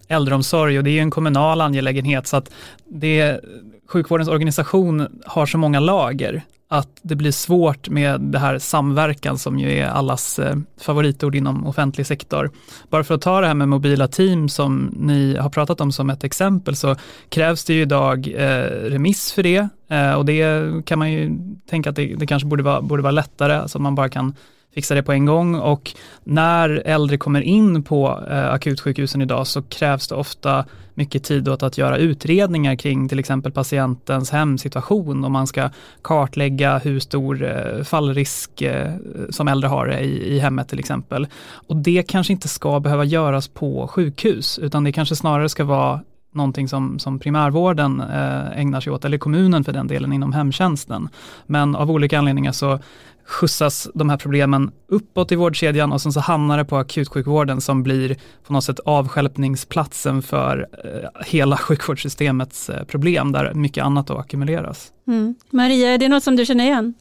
äldreomsorg 0.07 0.77
och 0.77 0.83
det 0.83 0.97
är 0.97 1.01
en 1.01 1.11
kommunal 1.11 1.61
angelägenhet 1.61 2.27
så 2.27 2.37
att 2.37 2.51
det, 2.85 3.39
sjukvårdens 3.87 4.29
organisation 4.29 5.21
har 5.25 5.45
så 5.45 5.57
många 5.57 5.79
lager 5.79 6.43
att 6.73 6.99
det 7.01 7.15
blir 7.15 7.31
svårt 7.31 7.89
med 7.89 8.21
det 8.21 8.39
här 8.39 8.59
samverkan 8.59 9.37
som 9.37 9.59
ju 9.59 9.71
är 9.71 9.87
allas 9.87 10.39
eh, 10.39 10.55
favoritord 10.77 11.35
inom 11.35 11.67
offentlig 11.67 12.05
sektor. 12.05 12.51
Bara 12.89 13.03
för 13.03 13.15
att 13.15 13.21
ta 13.21 13.41
det 13.41 13.47
här 13.47 13.53
med 13.53 13.69
mobila 13.69 14.07
team 14.07 14.49
som 14.49 14.93
ni 14.93 15.37
har 15.37 15.49
pratat 15.49 15.81
om 15.81 15.91
som 15.91 16.09
ett 16.09 16.23
exempel 16.23 16.75
så 16.75 16.95
krävs 17.29 17.65
det 17.65 17.73
ju 17.73 17.81
idag 17.81 18.27
eh, 18.27 18.89
remiss 18.89 19.33
för 19.33 19.43
det 19.43 19.67
eh, 19.89 20.13
och 20.13 20.25
det 20.25 20.45
kan 20.85 20.99
man 20.99 21.11
ju 21.11 21.31
tänka 21.69 21.89
att 21.89 21.95
det, 21.95 22.15
det 22.15 22.27
kanske 22.27 22.47
borde 22.47 22.63
vara, 22.63 22.81
borde 22.81 23.03
vara 23.03 23.11
lättare, 23.11 23.69
så 23.69 23.79
man 23.79 23.95
bara 23.95 24.09
kan 24.09 24.35
fixa 24.73 24.95
det 24.95 25.03
på 25.03 25.11
en 25.11 25.25
gång 25.25 25.55
och 25.55 25.91
när 26.23 26.69
äldre 26.85 27.17
kommer 27.17 27.41
in 27.41 27.83
på 27.83 28.23
eh, 28.29 28.53
akutsjukhusen 28.53 29.21
idag 29.21 29.47
så 29.47 29.61
krävs 29.61 30.07
det 30.07 30.15
ofta 30.15 30.65
mycket 30.93 31.23
tid 31.23 31.49
åt 31.49 31.63
att 31.63 31.77
göra 31.77 31.97
utredningar 31.97 32.75
kring 32.75 33.09
till 33.09 33.19
exempel 33.19 33.51
patientens 33.51 34.31
hemsituation 34.31 35.23
och 35.23 35.31
man 35.31 35.47
ska 35.47 35.69
kartlägga 36.01 36.77
hur 36.77 36.99
stor 36.99 37.43
eh, 37.43 37.83
fallrisk 37.83 38.61
eh, 38.61 38.93
som 39.29 39.47
äldre 39.47 39.67
har 39.67 39.99
i, 39.99 40.35
i 40.35 40.39
hemmet 40.39 40.67
till 40.67 40.79
exempel. 40.79 41.27
Och 41.67 41.75
det 41.75 42.03
kanske 42.07 42.33
inte 42.33 42.47
ska 42.47 42.79
behöva 42.79 43.03
göras 43.03 43.47
på 43.47 43.87
sjukhus 43.87 44.59
utan 44.59 44.83
det 44.83 44.91
kanske 44.91 45.15
snarare 45.15 45.49
ska 45.49 45.63
vara 45.63 46.01
någonting 46.31 46.67
som, 46.67 46.99
som 46.99 47.19
primärvården 47.19 48.01
eh, 48.01 48.59
ägnar 48.59 48.81
sig 48.81 48.93
åt, 48.93 49.05
eller 49.05 49.17
kommunen 49.17 49.63
för 49.63 49.73
den 49.73 49.87
delen 49.87 50.13
inom 50.13 50.33
hemtjänsten. 50.33 51.09
Men 51.45 51.75
av 51.75 51.91
olika 51.91 52.19
anledningar 52.19 52.51
så 52.51 52.79
skjutsas 53.25 53.91
de 53.93 54.09
här 54.09 54.17
problemen 54.17 54.71
uppåt 54.87 55.31
i 55.31 55.35
vårdkedjan 55.35 55.91
och 55.91 56.01
sen 56.01 56.11
så 56.11 56.19
hamnar 56.19 56.57
det 56.57 56.65
på 56.65 56.77
akutsjukvården 56.77 57.61
som 57.61 57.83
blir 57.83 58.15
på 58.47 58.53
något 58.53 58.63
sätt 58.63 58.79
avskälpningsplatsen 58.79 60.21
för 60.21 60.67
eh, 60.83 61.09
hela 61.25 61.57
sjukvårdssystemets 61.65 62.69
eh, 62.69 62.83
problem 62.85 63.31
där 63.31 63.53
mycket 63.53 63.83
annat 63.83 64.07
då 64.07 64.17
ackumuleras. 64.17 64.93
Mm. 65.07 65.35
Maria, 65.51 65.87
är 65.93 65.97
det 65.97 66.09
något 66.09 66.23
som 66.23 66.35
du 66.35 66.45
känner 66.45 66.63
igen? 66.63 66.93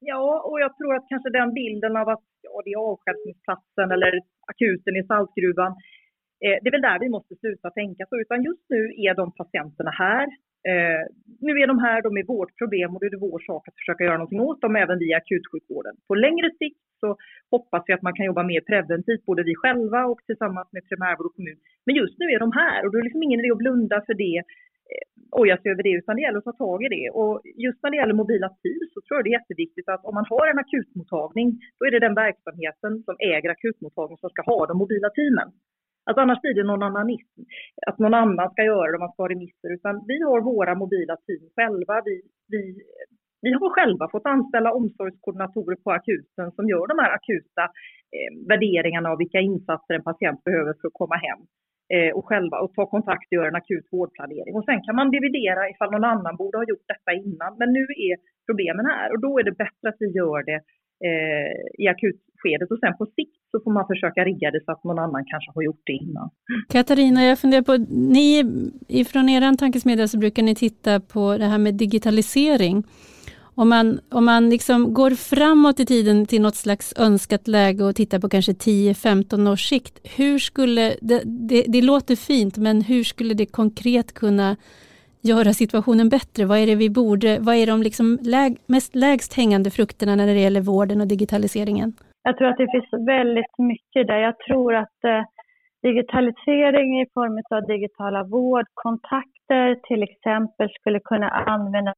Ja, 0.00 0.42
och 0.48 0.60
jag 0.60 0.76
tror 0.76 0.94
att 0.96 1.06
kanske 1.08 1.30
den 1.30 1.54
bilden 1.54 1.96
av 1.96 2.08
att 2.08 2.24
ja, 2.42 2.62
det 2.64 2.70
är 2.76 2.80
avstjälpningsplatsen 2.92 3.88
eller 3.94 4.12
akuten 4.52 4.94
i 5.00 5.02
saltgruvan, 5.10 5.72
Eh, 6.44 6.56
det 6.60 6.68
är 6.68 6.76
väl 6.76 6.88
där 6.90 6.98
vi 7.04 7.08
måste 7.16 7.34
sluta 7.36 7.70
tänka 7.70 8.06
så, 8.10 8.14
utan 8.24 8.42
just 8.42 8.66
nu 8.68 8.80
är 9.06 9.14
de 9.14 9.32
patienterna 9.40 9.90
här. 9.90 10.26
Eh, 10.70 11.02
nu 11.46 11.52
är 11.62 11.66
de 11.66 11.78
här, 11.78 12.02
de 12.02 12.10
är 12.20 12.26
vårt 12.34 12.52
problem 12.60 12.90
och 12.94 13.00
det 13.00 13.06
är 13.06 13.26
vår 13.30 13.40
sak 13.50 13.68
att 13.68 13.78
försöka 13.80 14.04
göra 14.04 14.18
någonting 14.18 14.40
åt 14.40 14.60
dem 14.60 14.76
även 14.76 14.98
via 14.98 15.16
akutsjukvården. 15.16 15.94
På 16.08 16.14
längre 16.14 16.48
sikt 16.60 16.82
så 17.00 17.08
hoppas 17.54 17.82
vi 17.86 17.92
att 17.94 18.06
man 18.06 18.16
kan 18.16 18.26
jobba 18.26 18.42
mer 18.42 18.60
preventivt, 18.60 19.24
både 19.30 19.42
vi 19.42 19.54
själva 19.54 20.00
och 20.10 20.20
tillsammans 20.26 20.68
med 20.72 20.88
primärvård 20.88 21.26
och 21.26 21.36
kommun. 21.36 21.58
Men 21.86 21.94
just 21.94 22.16
nu 22.18 22.26
är 22.34 22.38
de 22.38 22.52
här 22.52 22.78
och 22.84 22.90
då 22.90 22.98
är 22.98 23.02
det 23.02 23.08
liksom 23.08 23.22
ingen 23.22 23.40
idé 23.40 23.50
att 23.52 23.64
blunda 23.64 23.96
för 24.06 24.14
det, 24.14 24.36
eh, 24.92 25.04
oja 25.40 25.56
sig 25.58 25.72
över 25.72 25.82
det, 25.82 25.94
utan 26.00 26.16
det 26.16 26.22
gäller 26.22 26.38
att 26.38 26.50
ta 26.50 26.56
tag 26.66 26.78
i 26.86 26.88
det. 26.96 27.06
Och 27.18 27.34
just 27.66 27.82
när 27.82 27.90
det 27.90 28.00
gäller 28.00 28.20
mobila 28.22 28.48
team 28.62 28.82
så 28.92 28.98
tror 29.00 29.16
jag 29.16 29.24
det 29.24 29.32
är 29.34 29.40
jätteviktigt 29.40 29.88
att 29.88 30.04
om 30.08 30.14
man 30.14 30.26
har 30.32 30.46
en 30.48 30.62
akutmottagning, 30.64 31.48
då 31.78 31.82
är 31.86 31.90
det 31.90 32.06
den 32.06 32.20
verksamheten 32.24 32.92
som 33.06 33.16
äger 33.32 33.50
akutmottagningen 33.50 34.22
som 34.24 34.30
ska 34.30 34.42
ha 34.42 34.66
de 34.66 34.74
mobila 34.78 35.10
teamen. 35.18 35.48
Alltså 36.04 36.20
annars 36.20 36.40
blir 36.40 36.54
det 36.54 36.64
någon 36.64 36.82
annanism, 36.82 37.40
att 37.86 37.98
någon 37.98 38.14
annan 38.14 38.50
ska 38.50 38.62
göra 38.64 38.92
det 38.92 38.98
man 38.98 39.12
ska 39.12 39.22
ha 39.22 39.28
remisser. 39.28 39.70
Utan 39.76 40.04
vi 40.08 40.22
har 40.22 40.40
våra 40.40 40.74
mobila 40.74 41.16
team 41.16 41.44
själva. 41.56 42.02
Vi, 42.04 42.22
vi 42.48 42.60
vi 43.42 43.52
har 43.52 43.70
själva 43.70 44.08
fått 44.14 44.26
anställa 44.26 44.72
omsorgskoordinatorer 44.72 45.76
på 45.84 45.90
akuten 45.90 46.52
som 46.56 46.68
gör 46.68 46.86
de 46.86 46.98
här 47.02 47.12
akuta 47.18 47.64
eh, 48.16 48.30
värderingarna 48.48 49.08
av 49.10 49.18
vilka 49.18 49.40
insatser 49.40 49.94
en 49.94 50.08
patient 50.10 50.44
behöver 50.44 50.72
för 50.80 50.88
att 50.88 51.00
komma 51.02 51.16
hem 51.26 51.40
eh, 51.94 52.12
och 52.16 52.26
själva 52.28 52.56
och 52.62 52.74
ta 52.74 52.86
kontakt 52.86 53.26
och 53.28 53.38
göra 53.38 53.48
en 53.48 53.62
akut 53.62 53.86
vårdplanering. 53.92 54.54
Och 54.54 54.64
sen 54.64 54.82
kan 54.82 54.96
man 54.96 55.10
dividera 55.10 55.70
ifall 55.70 55.90
någon 55.90 56.12
annan 56.14 56.36
borde 56.36 56.58
ha 56.58 56.64
gjort 56.72 56.88
detta 56.92 57.12
innan. 57.12 57.52
Men 57.60 57.72
nu 57.72 57.84
är 58.08 58.14
problemen 58.46 58.86
här 58.86 59.12
och 59.12 59.20
då 59.20 59.38
är 59.38 59.44
det 59.44 59.62
bättre 59.64 59.86
att 59.88 60.00
vi 60.02 60.08
gör 60.20 60.40
det 60.50 60.60
eh, 61.08 61.52
i 61.82 61.88
akutskedet 62.42 62.70
och 62.70 62.78
sen 62.78 62.96
på 62.98 63.06
sikt 63.06 63.36
så 63.50 63.60
får 63.64 63.72
man 63.72 63.86
försöka 63.86 64.24
rigga 64.24 64.50
det 64.50 64.64
så 64.64 64.72
att 64.72 64.84
någon 64.84 64.98
annan 64.98 65.24
kanske 65.26 65.50
har 65.54 65.62
gjort 65.62 65.82
det 65.86 65.92
innan. 65.92 66.30
Katarina, 66.68 67.24
jag 67.24 67.38
funderar 67.38 67.62
på, 67.62 67.76
ni 67.90 68.44
ifrån 68.88 69.28
er 69.28 69.56
tankesmedja 69.56 70.08
så 70.08 70.18
brukar 70.18 70.42
ni 70.42 70.54
titta 70.54 71.00
på 71.00 71.38
det 71.38 71.44
här 71.44 71.58
med 71.58 71.74
digitalisering. 71.74 72.84
Om 73.54 73.68
man, 73.68 74.00
om 74.10 74.24
man 74.24 74.50
liksom 74.50 74.94
går 74.94 75.10
framåt 75.10 75.80
i 75.80 75.86
tiden 75.86 76.26
till 76.26 76.42
något 76.42 76.56
slags 76.56 76.94
önskat 76.96 77.48
läge 77.48 77.84
och 77.84 77.96
tittar 77.96 78.18
på 78.18 78.28
kanske 78.28 78.52
10-15 78.52 79.52
års 79.52 79.68
sikt, 79.68 79.98
hur 80.16 80.38
skulle, 80.38 80.96
det, 81.00 81.22
det, 81.24 81.64
det 81.68 81.82
låter 81.82 82.16
fint, 82.16 82.56
men 82.56 82.82
hur 82.82 83.04
skulle 83.04 83.34
det 83.34 83.46
konkret 83.46 84.14
kunna 84.14 84.56
göra 85.20 85.54
situationen 85.54 86.08
bättre? 86.08 86.44
Vad 86.44 86.58
är 86.58 86.66
det 86.66 86.74
vi 86.74 86.90
borde, 86.90 87.38
vad 87.38 87.54
är 87.54 87.66
de 87.66 87.82
liksom 87.82 88.18
läg, 88.22 88.56
mest 88.66 88.94
lägst 88.94 89.32
hängande 89.32 89.70
frukterna 89.70 90.16
när 90.16 90.26
det 90.26 90.40
gäller 90.40 90.60
vården 90.60 91.00
och 91.00 91.06
digitaliseringen? 91.06 91.92
Jag 92.22 92.38
tror 92.38 92.48
att 92.48 92.56
det 92.56 92.70
finns 92.70 93.06
väldigt 93.06 93.58
mycket 93.58 94.06
där. 94.06 94.18
Jag 94.18 94.38
tror 94.38 94.74
att 94.74 95.04
eh, 95.04 95.22
digitalisering 95.82 97.00
i 97.00 97.06
form 97.14 97.42
av 97.50 97.66
digitala 97.66 98.24
vårdkontakter 98.24 99.74
till 99.88 100.02
exempel 100.02 100.68
skulle 100.80 101.00
kunna 101.00 101.28
användas 101.28 101.96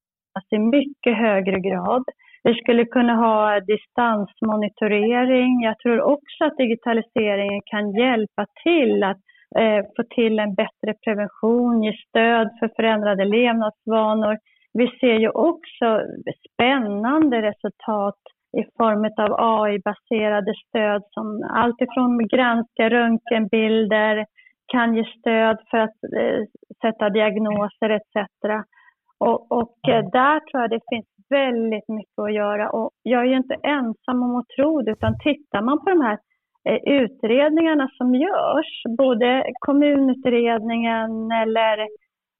i 0.50 0.58
mycket 0.58 1.16
högre 1.16 1.60
grad. 1.60 2.04
Vi 2.42 2.54
skulle 2.54 2.84
kunna 2.84 3.14
ha 3.14 3.60
distansmonitorering. 3.60 5.62
Jag 5.62 5.78
tror 5.78 6.00
också 6.00 6.44
att 6.44 6.56
digitaliseringen 6.56 7.60
kan 7.66 7.92
hjälpa 7.92 8.46
till 8.62 9.02
att 9.02 9.20
eh, 9.58 9.84
få 9.96 10.02
till 10.14 10.38
en 10.38 10.54
bättre 10.54 10.94
prevention, 11.04 11.82
ge 11.82 11.92
stöd 12.08 12.48
för 12.60 12.70
förändrade 12.76 13.24
levnadsvanor. 13.24 14.38
Vi 14.72 14.86
ser 15.00 15.18
ju 15.18 15.28
också 15.28 16.00
spännande 16.48 17.42
resultat 17.42 18.18
i 18.60 18.64
form 18.78 19.04
av 19.24 19.30
AI-baserade 19.38 20.54
stöd 20.68 21.02
som 21.10 21.48
alltifrån 21.50 22.28
granska 22.28 22.90
röntgenbilder, 22.90 24.26
kan 24.72 24.96
ge 24.96 25.04
stöd 25.04 25.58
för 25.70 25.78
att 25.78 25.98
eh, 26.20 26.40
sätta 26.82 27.10
diagnoser 27.10 27.90
etc. 27.90 28.28
Och, 29.18 29.52
och 29.52 29.88
eh, 29.88 30.04
där 30.12 30.40
tror 30.40 30.62
jag 30.62 30.70
det 30.70 30.80
finns 30.90 31.06
väldigt 31.28 31.88
mycket 31.88 32.18
att 32.18 32.34
göra 32.34 32.70
och 32.70 32.90
jag 33.02 33.20
är 33.20 33.26
ju 33.26 33.36
inte 33.36 33.54
ensam 33.54 34.22
om 34.22 34.36
att 34.36 34.48
tro 34.56 34.82
det 34.82 34.90
utan 34.90 35.18
tittar 35.18 35.62
man 35.62 35.78
på 35.78 35.90
de 35.90 36.00
här 36.00 36.18
Eh, 36.68 36.80
utredningarna 36.84 37.88
som 37.98 38.14
görs, 38.14 38.82
både 38.98 39.44
kommunutredningen 39.58 41.32
eller 41.32 41.78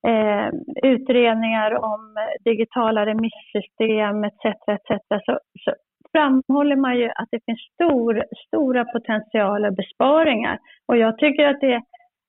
eh, 0.08 0.48
utredningar 0.82 1.84
om 1.84 2.14
digitala 2.44 3.06
remissystem 3.06 4.24
etc. 4.24 4.44
etc. 4.68 5.08
Så, 5.26 5.38
så 5.64 5.74
framhåller 6.14 6.76
man 6.76 6.98
ju 6.98 7.08
att 7.08 7.28
det 7.30 7.40
finns 7.46 7.60
stor, 7.74 8.24
stora 8.46 8.84
potentialer 8.84 9.68
och 9.68 9.76
besparingar. 9.76 10.58
Och 10.88 10.96
jag 10.96 11.18
tycker 11.18 11.46
att 11.46 11.60
det, 11.60 11.82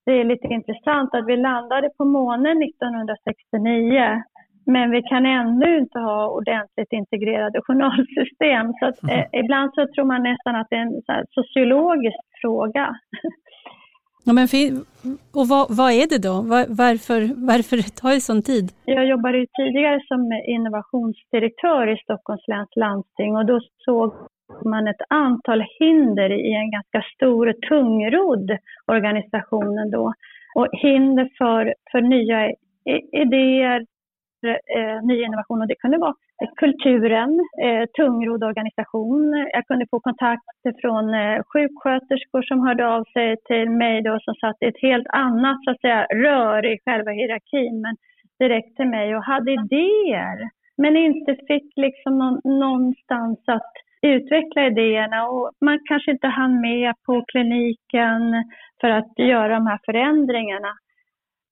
det 0.06 0.12
är 0.12 0.24
lite 0.24 0.48
intressant 0.48 1.16
att 1.16 1.28
vi 1.28 1.38
landade 1.38 1.90
på 1.98 2.06
månen 2.06 2.64
1969 2.64 4.24
men 4.66 4.92
vi 4.92 5.02
kan 5.02 5.26
ännu 5.26 5.78
inte 5.78 6.00
ha 6.00 6.30
ordentligt 6.30 6.94
integrerade 6.94 7.62
journalsystem. 7.62 8.74
Så 8.80 8.86
att, 8.86 9.04
eh, 9.12 9.40
ibland 9.40 9.72
så 9.74 9.88
tror 9.88 10.06
man 10.06 10.24
nästan 10.24 10.56
att 10.56 10.68
det 10.70 10.76
är 10.76 10.82
en 10.82 11.26
sociologisk 11.30 12.20
fråga. 12.42 12.96
Ja, 14.28 14.34
men 14.34 14.48
och 15.38 15.48
vad, 15.48 15.66
vad, 15.80 15.92
är 15.92 16.08
det 16.14 16.22
då? 16.30 16.36
Var, 16.52 16.64
varför, 16.84 17.20
varför 17.52 17.78
tar 18.02 18.14
det 18.14 18.22
sån 18.22 18.42
tid? 18.42 18.66
Jag 18.86 19.06
jobbade 19.14 19.38
ju 19.38 19.46
tidigare 19.60 20.00
som 20.08 20.22
innovationsdirektör 20.56 21.94
i 21.94 21.98
Stockholms 21.98 22.48
läns 22.48 22.76
landsting 22.76 23.32
och 23.38 23.46
då 23.46 23.60
såg 23.86 24.14
man 24.66 24.88
ett 24.88 25.04
antal 25.10 25.66
hinder 25.80 26.30
i 26.50 26.52
en 26.62 26.72
ganska 26.72 27.02
stor 27.16 27.50
och 27.50 27.62
tungrodd 27.70 28.50
organisation 28.88 29.78
ändå. 29.80 30.14
Och 30.56 30.68
hinder 30.72 31.30
för, 31.38 31.74
för 31.92 32.02
nya 32.02 32.40
idéer, 33.24 33.86
eh, 34.48 34.98
ny 35.04 35.24
innovation 35.24 35.62
och 35.62 35.68
det 35.68 35.76
kunde 35.76 35.98
vara 35.98 36.16
eh, 36.42 36.50
kulturen, 36.56 37.40
eh, 37.64 37.86
tungrodd 37.98 38.44
organisation. 38.44 39.48
Jag 39.54 39.68
kunde 39.68 39.86
få 39.92 40.00
kontakter 40.00 40.74
från 40.82 41.14
eh, 41.14 41.42
sjuksköterskor 41.54 42.42
som 42.42 42.68
hörde 42.68 42.88
av 42.88 43.04
sig 43.14 43.36
till 43.46 43.70
mig 43.70 44.02
då 44.02 44.20
som 44.22 44.36
satt 44.36 44.58
i 44.62 44.66
ett 44.66 44.82
helt 44.82 45.08
annat 45.08 45.58
så 45.64 45.72
att 45.72 45.82
säga, 45.82 46.06
rör 46.06 46.66
i 46.66 46.80
själva 46.86 47.12
hierarkin 47.12 47.82
men 47.82 47.96
direkt 48.40 48.76
till 48.76 48.88
mig 48.88 49.16
och 49.16 49.24
hade 49.24 49.52
idéer 49.52 50.50
men 50.78 50.98
inte 50.98 51.36
fick 51.48 51.74
liksom 51.76 52.18
någon, 52.18 52.42
någonstans 52.60 53.40
att 53.48 53.72
utveckla 54.02 54.68
idéerna 54.68 55.28
och 55.28 55.52
man 55.62 55.80
kanske 55.86 56.12
inte 56.12 56.28
hann 56.28 56.62
med 56.62 56.94
på 57.06 57.26
kliniken 57.28 58.44
för 58.82 58.90
att 58.90 59.20
göra 59.20 59.54
de 59.54 59.68
här 59.68 59.80
förändringarna. 59.86 60.74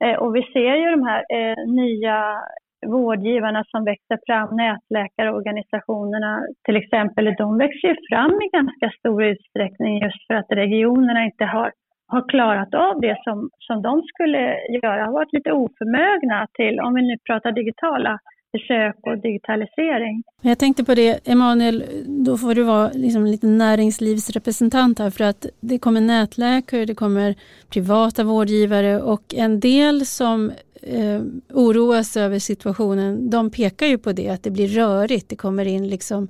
Eh, 0.04 0.16
och 0.16 0.36
vi 0.36 0.42
ser 0.42 0.76
ju 0.76 0.90
de 0.92 1.04
här 1.04 1.24
eh, 1.30 1.58
nya 1.68 2.42
vårdgivarna 2.86 3.64
som 3.68 3.86
växer 3.86 4.20
fram, 4.26 4.56
nätläkarorganisationerna 4.56 6.42
till 6.66 6.76
exempel, 6.76 7.36
de 7.38 7.58
växer 7.58 7.88
ju 7.88 7.96
fram 8.10 8.42
i 8.42 8.50
ganska 8.58 8.92
stor 9.00 9.24
utsträckning 9.24 10.02
just 10.04 10.28
för 10.28 10.34
att 10.34 10.52
regionerna 10.52 11.26
inte 11.26 11.46
har, 11.46 11.72
har 12.08 12.30
klarat 12.30 12.74
av 12.74 13.02
det 13.02 13.18
som, 13.24 13.50
som 13.60 13.82
de 13.82 14.02
skulle 14.02 14.42
göra, 14.84 15.06
har 15.06 15.14
varit 15.14 15.34
lite 15.34 15.52
oförmögna 15.52 16.48
till, 16.54 16.80
om 16.80 16.94
vi 16.94 17.02
nu 17.02 17.18
pratar 17.28 17.52
digitala 17.52 18.20
besök 18.54 18.96
och 19.02 19.18
digitalisering. 19.18 20.24
Jag 20.42 20.60
tänkte 20.60 20.84
på 20.84 20.94
det, 20.96 21.28
Emanuel, 21.28 21.84
då 22.26 22.38
får 22.38 22.56
du 22.56 22.64
vara 22.64 22.90
liksom 22.94 23.26
lite 23.26 23.48
näringslivsrepresentant 23.48 25.00
här 25.00 25.10
för 25.10 25.24
att 25.24 25.46
det 25.60 25.80
kommer 25.80 26.02
nätläkare, 26.02 26.86
det 26.86 26.96
kommer 26.96 27.36
privata 27.74 28.24
vårdgivare 28.24 29.02
och 29.02 29.34
en 29.38 29.60
del 29.60 30.06
som 30.06 30.52
eh, 30.84 31.22
oroas 31.54 32.18
över 32.18 32.40
situationen, 32.40 33.30
de 33.30 33.50
pekar 33.50 33.88
ju 33.88 33.98
på 33.98 34.12
det, 34.12 34.30
att 34.30 34.44
det 34.44 34.52
blir 34.52 34.68
rörigt. 34.68 35.30
Det 35.30 35.36
kommer 35.36 35.66
in 35.66 35.88
liksom 35.88 36.28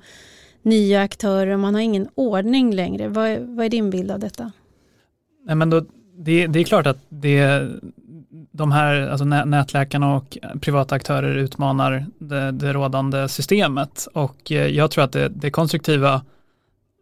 nya 0.61 1.01
aktörer 1.01 1.53
och 1.53 1.59
man 1.59 1.73
har 1.73 1.81
ingen 1.81 2.07
ordning 2.15 2.73
längre. 2.73 3.07
Vad 3.07 3.27
är, 3.27 3.39
vad 3.39 3.65
är 3.65 3.69
din 3.69 3.89
bild 3.89 4.11
av 4.11 4.19
detta? 4.19 4.51
Nej, 5.45 5.55
men 5.55 5.69
då, 5.69 5.85
det, 6.17 6.47
det 6.47 6.59
är 6.59 6.63
klart 6.63 6.87
att 6.87 6.97
det, 7.09 7.67
de 8.51 8.71
här 8.71 9.07
alltså 9.07 9.25
nätläkarna 9.25 10.15
och 10.15 10.37
privata 10.61 10.95
aktörer 10.95 11.35
utmanar 11.35 12.05
det, 12.19 12.51
det 12.51 12.73
rådande 12.73 13.29
systemet 13.29 14.07
och 14.13 14.51
eh, 14.51 14.67
jag 14.67 14.91
tror 14.91 15.03
att 15.03 15.11
det, 15.11 15.29
det 15.29 15.51
konstruktiva 15.51 16.21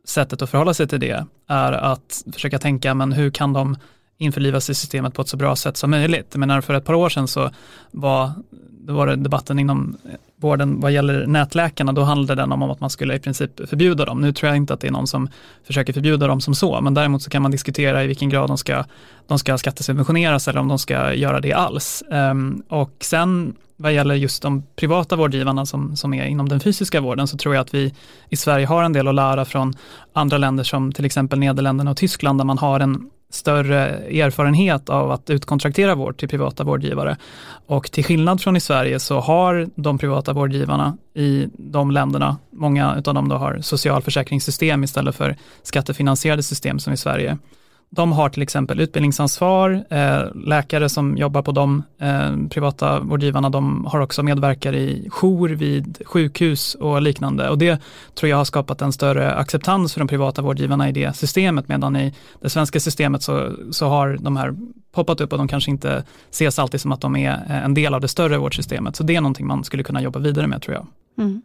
sättet 0.06 0.42
att 0.42 0.50
förhålla 0.50 0.74
sig 0.74 0.88
till 0.88 1.00
det 1.00 1.26
är 1.48 1.72
att 1.72 2.24
försöka 2.34 2.60
tänka, 2.60 2.94
men 2.94 3.12
hur 3.12 3.32
kan 3.32 3.54
de 3.54 3.78
införlivas 4.22 4.70
i 4.70 4.76
systemet 4.76 5.14
på 5.14 5.22
ett 5.22 5.28
så 5.28 5.38
bra 5.38 5.56
sätt 5.56 5.78
som 5.78 5.92
möjligt. 5.92 6.36
Men 6.36 6.62
för 6.62 6.74
ett 6.74 6.86
par 6.86 6.94
år 6.94 7.10
sedan 7.10 7.28
så 7.28 7.50
var, 7.92 8.32
det 8.70 8.92
var 8.92 9.08
det 9.08 9.16
debatten 9.16 9.60
inom 9.60 9.98
vården 10.36 10.80
vad 10.80 10.92
gäller 10.92 11.28
nätläkarna, 11.28 11.92
då 11.92 12.04
handlade 12.04 12.42
den 12.42 12.52
om 12.52 12.64
att 12.64 12.80
man 12.80 12.90
skulle 12.90 13.16
i 13.16 13.20
princip 13.20 13.70
förbjuda 13.70 14.06
dem. 14.06 14.22
Nu 14.22 14.34
tror 14.34 14.48
jag 14.48 14.58
inte 14.58 14.74
att 14.74 14.80
det 14.80 14.88
är 14.88 14.92
någon 14.92 15.08
som 15.08 15.30
försöker 15.68 15.94
förbjuda 15.94 16.28
dem 16.28 16.42
som 16.42 16.56
så, 16.56 16.82
men 16.82 16.94
däremot 16.94 17.24
så 17.24 17.30
kan 17.30 17.42
man 17.42 17.52
diskutera 17.52 18.04
i 18.04 18.08
vilken 18.08 18.30
grad 18.30 18.50
de 18.50 18.58
ska, 18.58 18.84
de 19.28 19.40
ska 19.40 19.58
skattesubventioneras 19.58 20.48
eller 20.48 20.60
om 20.60 20.68
de 20.68 20.80
ska 20.80 21.14
göra 21.14 21.40
det 21.40 21.54
alls. 21.54 22.04
Ehm, 22.12 22.64
och 22.68 22.96
sen 23.00 23.56
vad 23.78 23.94
gäller 23.94 24.16
just 24.16 24.42
de 24.42 24.64
privata 24.76 25.16
vårdgivarna 25.16 25.66
som, 25.66 25.96
som 25.96 26.14
är 26.14 26.26
inom 26.26 26.50
den 26.50 26.60
fysiska 26.60 27.02
vården 27.02 27.28
så 27.28 27.38
tror 27.38 27.56
jag 27.56 27.62
att 27.62 27.74
vi 27.74 27.94
i 28.30 28.36
Sverige 28.36 28.66
har 28.66 28.84
en 28.84 28.94
del 28.94 29.08
att 29.08 29.16
lära 29.16 29.46
från 29.46 29.74
andra 30.14 30.38
länder 30.38 30.64
som 30.64 30.92
till 30.92 31.06
exempel 31.06 31.40
Nederländerna 31.40 31.92
och 31.92 31.98
Tyskland 31.98 32.40
där 32.40 32.46
man 32.46 32.58
har 32.58 32.80
en 32.80 33.10
större 33.34 33.88
erfarenhet 34.22 34.90
av 34.90 35.12
att 35.12 35.30
utkontraktera 35.30 35.96
vård 35.96 36.18
till 36.18 36.30
privata 36.30 36.64
vårdgivare. 36.64 37.18
Och 37.68 37.92
till 37.92 38.04
skillnad 38.04 38.42
från 38.42 38.56
i 38.56 38.60
Sverige 38.60 39.00
så 39.00 39.20
har 39.20 39.70
de 39.76 39.98
privata 39.98 40.34
vårdgivarna 40.34 40.98
i 41.14 41.48
de 41.58 41.92
länderna, 41.92 42.38
många 42.52 43.04
av 43.06 43.14
dem 43.14 43.30
då 43.30 43.36
har 43.36 43.60
socialförsäkringssystem 43.62 44.84
istället 44.84 45.16
för 45.16 45.36
skattefinansierade 45.64 46.44
system 46.44 46.80
som 46.80 46.94
i 46.94 46.98
Sverige 46.98 47.38
de 47.94 48.12
har 48.12 48.30
till 48.30 48.42
exempel 48.42 48.80
utbildningsansvar, 48.80 49.86
eh, 49.90 50.22
läkare 50.46 50.90
som 50.90 51.18
jobbar 51.18 51.42
på 51.42 51.52
de 51.52 51.84
eh, 52.00 52.48
privata 52.50 53.00
vårdgivarna, 53.00 53.50
de 53.50 53.86
har 53.86 54.00
också 54.00 54.24
medverkar 54.24 54.76
i 54.76 55.08
jour 55.10 55.50
vid 55.50 56.02
sjukhus 56.06 56.76
och 56.76 57.02
liknande 57.02 57.50
och 57.50 57.58
det 57.58 57.82
tror 58.16 58.30
jag 58.30 58.38
har 58.38 58.46
skapat 58.46 58.82
en 58.82 58.92
större 58.92 59.34
acceptans 59.34 59.94
för 59.94 60.00
de 60.00 60.08
privata 60.08 60.42
vårdgivarna 60.42 60.90
i 60.90 60.92
det 60.92 61.16
systemet 61.16 61.68
medan 61.68 61.96
i 61.96 62.14
det 62.42 62.50
svenska 62.50 62.80
systemet 62.80 63.24
så, 63.24 63.52
så 63.72 63.88
har 63.88 64.18
de 64.22 64.38
här 64.38 64.56
poppat 64.92 65.22
upp 65.22 65.32
och 65.32 65.38
de 65.38 65.48
kanske 65.48 65.72
inte 65.72 66.04
ses 66.30 66.60
alltid 66.60 66.82
som 66.82 66.92
att 66.92 67.02
de 67.02 67.16
är 67.16 67.34
eh, 67.34 67.66
en 67.66 67.74
del 67.74 67.94
av 67.94 68.02
det 68.02 68.08
större 68.08 68.38
vårdsystemet. 68.38 68.96
Så 68.96 69.04
det 69.04 69.16
är 69.16 69.22
någonting 69.22 69.48
man 69.48 69.64
skulle 69.64 69.84
kunna 69.84 70.02
jobba 70.02 70.20
vidare 70.20 70.48
med 70.48 70.62
tror 70.62 70.76
jag. 70.76 70.88
Mm. 71.18 71.42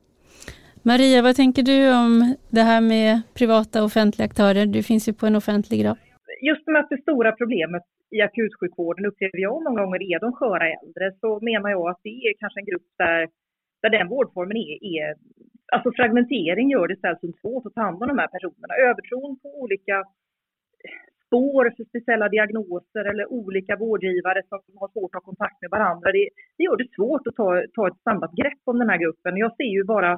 Maria, 0.83 1.23
vad 1.23 1.37
tänker 1.37 1.63
du 1.63 1.95
om 1.95 2.35
det 2.51 2.63
här 2.63 2.81
med 2.81 3.21
privata 3.35 3.81
och 3.81 3.87
offentliga 3.87 4.27
aktörer? 4.27 4.67
Du 4.67 4.83
finns 4.83 5.09
ju 5.09 5.13
på 5.13 5.27
en 5.27 5.37
offentlig 5.37 5.81
grad. 5.81 5.97
Just 6.41 6.67
med 6.67 6.81
att 6.81 6.91
det 6.91 7.03
stora 7.03 7.33
problemet 7.33 7.83
i 8.11 8.21
akutsjukvården 8.21 9.07
upplever 9.07 9.39
jag 9.39 9.63
många 9.63 9.83
gånger 9.83 10.03
är 10.03 10.21
de 10.21 10.33
sköra 10.33 10.67
äldre, 10.79 11.13
så 11.21 11.41
menar 11.41 11.71
jag 11.71 11.89
att 11.89 12.01
det 12.03 12.17
är 12.27 12.35
kanske 12.39 12.61
en 12.61 12.71
grupp 12.71 12.91
där, 12.99 13.29
där 13.83 13.91
den 13.91 14.09
vårdformen 14.09 14.57
är, 14.57 14.85
är 14.85 15.15
alltså 15.73 15.93
fragmentering 15.97 16.71
gör 16.71 16.89
det 16.89 17.01
sällsynt 17.01 17.41
svårt 17.41 17.67
att 17.67 17.75
ta 17.75 17.81
hand 17.81 18.03
om 18.03 18.09
de 18.09 18.19
här 18.19 18.29
personerna. 18.29 18.75
Övertron 18.89 19.39
på 19.43 19.49
olika 19.63 20.05
spår 21.27 21.73
för 21.77 21.85
speciella 21.85 22.29
diagnoser 22.29 23.05
eller 23.11 23.33
olika 23.33 23.77
vårdgivare 23.77 24.43
som 24.49 24.61
har 24.81 24.89
svårt 24.89 25.15
att 25.15 25.23
ha 25.23 25.31
kontakt 25.31 25.59
med 25.63 25.71
varandra. 25.71 26.13
Det, 26.13 26.29
det 26.57 26.65
gör 26.65 26.77
det 26.77 26.95
svårt 26.97 27.27
att 27.27 27.37
ta, 27.37 27.63
ta 27.75 27.89
ett 27.89 28.03
samlat 28.05 28.33
grepp 28.33 28.63
om 28.65 28.79
den 28.79 28.91
här 28.91 28.99
gruppen. 28.99 29.37
Jag 29.37 29.57
ser 29.57 29.71
ju 29.77 29.85
bara 29.85 30.13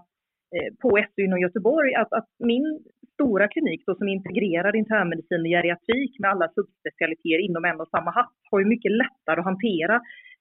eh, 0.55 0.71
på 0.83 0.89
SU 1.15 1.33
och 1.33 1.45
Göteborg 1.47 1.95
att, 1.95 2.13
att 2.13 2.29
min 2.39 2.85
stora 3.19 3.47
klinik 3.55 3.81
då, 3.87 3.93
som 3.95 4.09
integrerar 4.09 4.77
internmedicin 4.77 5.41
och 5.41 5.47
geriatrik 5.57 6.13
med 6.21 6.31
alla 6.31 6.49
subspecialiteter 6.57 7.41
inom 7.49 7.65
en 7.65 7.81
och 7.81 7.93
samma 7.95 8.11
hatt 8.11 8.41
har 8.51 8.59
ju 8.63 8.67
mycket 8.75 8.93
lättare 9.03 9.39
att 9.41 9.51
hantera 9.53 9.97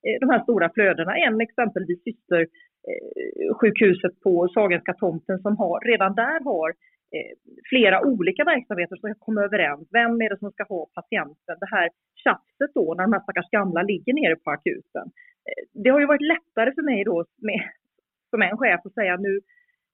eh, 0.06 0.18
de 0.22 0.28
här 0.32 0.42
stora 0.44 0.68
flödena 0.76 1.14
än 1.26 1.42
exempelvis 1.42 2.00
systersjukhuset 2.10 4.16
eh, 4.16 4.20
på 4.26 4.34
Sagenska 4.48 4.94
tomten 4.94 5.38
som 5.46 5.54
har, 5.62 5.78
redan 5.92 6.12
där 6.16 6.40
har 6.52 6.70
eh, 7.16 7.34
flera 7.70 7.98
olika 8.14 8.44
verksamheter 8.54 8.96
som 8.96 9.04
ska 9.10 9.26
komma 9.28 9.42
överens. 9.50 9.84
Vem 10.00 10.14
är 10.24 10.30
det 10.30 10.40
som 10.40 10.52
ska 10.52 10.64
ha 10.74 10.82
patienten? 11.00 11.56
Det 11.64 11.72
här 11.78 11.88
tjafset 12.24 12.72
då 12.80 12.86
när 12.94 13.04
de 13.04 13.14
här 13.14 13.24
stackars 13.24 13.50
gamla 13.58 13.82
ligger 13.92 14.14
nere 14.22 14.36
på 14.44 14.50
akuten. 14.52 15.06
Eh, 15.48 15.62
det 15.84 15.90
har 15.90 16.00
ju 16.00 16.12
varit 16.14 16.32
lättare 16.34 16.70
för 16.76 16.84
mig 16.92 17.00
då 17.04 17.16
med, 17.48 17.62
som 18.30 18.42
en 18.42 18.58
chef 18.58 18.82
att 18.86 18.94
säga 18.94 19.18
nu, 19.18 19.40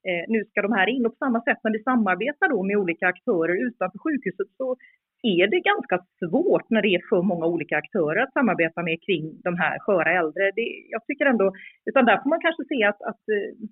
eh, 0.07 0.23
nu 0.27 0.39
ska 0.45 0.61
de 0.61 0.71
här 0.73 0.87
in. 0.89 1.05
Och 1.05 1.11
på 1.11 1.25
samma 1.25 1.41
sätt 1.41 1.59
när 1.63 1.71
vi 1.71 1.83
samarbetar 1.83 2.49
då 2.49 2.63
med 2.63 2.77
olika 2.77 3.07
aktörer 3.07 3.67
utanför 3.67 3.99
sjukhuset 3.99 4.49
så 4.57 4.77
är 5.23 5.47
det 5.47 5.59
ganska 5.59 5.97
svårt 6.19 6.69
när 6.69 6.81
det 6.81 6.95
är 6.95 7.01
för 7.09 7.21
många 7.21 7.45
olika 7.45 7.77
aktörer 7.77 8.21
att 8.23 8.33
samarbeta 8.33 8.83
med 8.83 8.97
kring 9.05 9.41
de 9.43 9.57
här 9.57 9.79
sköra 9.79 10.11
äldre. 10.19 10.51
Det, 10.55 10.67
jag 10.89 11.05
tycker 11.05 11.25
ändå, 11.25 11.53
utan 11.85 12.05
där 12.05 12.17
får 12.21 12.29
man 12.29 12.41
kanske 12.41 12.63
se 12.71 12.83
att, 12.83 13.01
att 13.01 13.23
eh, 13.35 13.67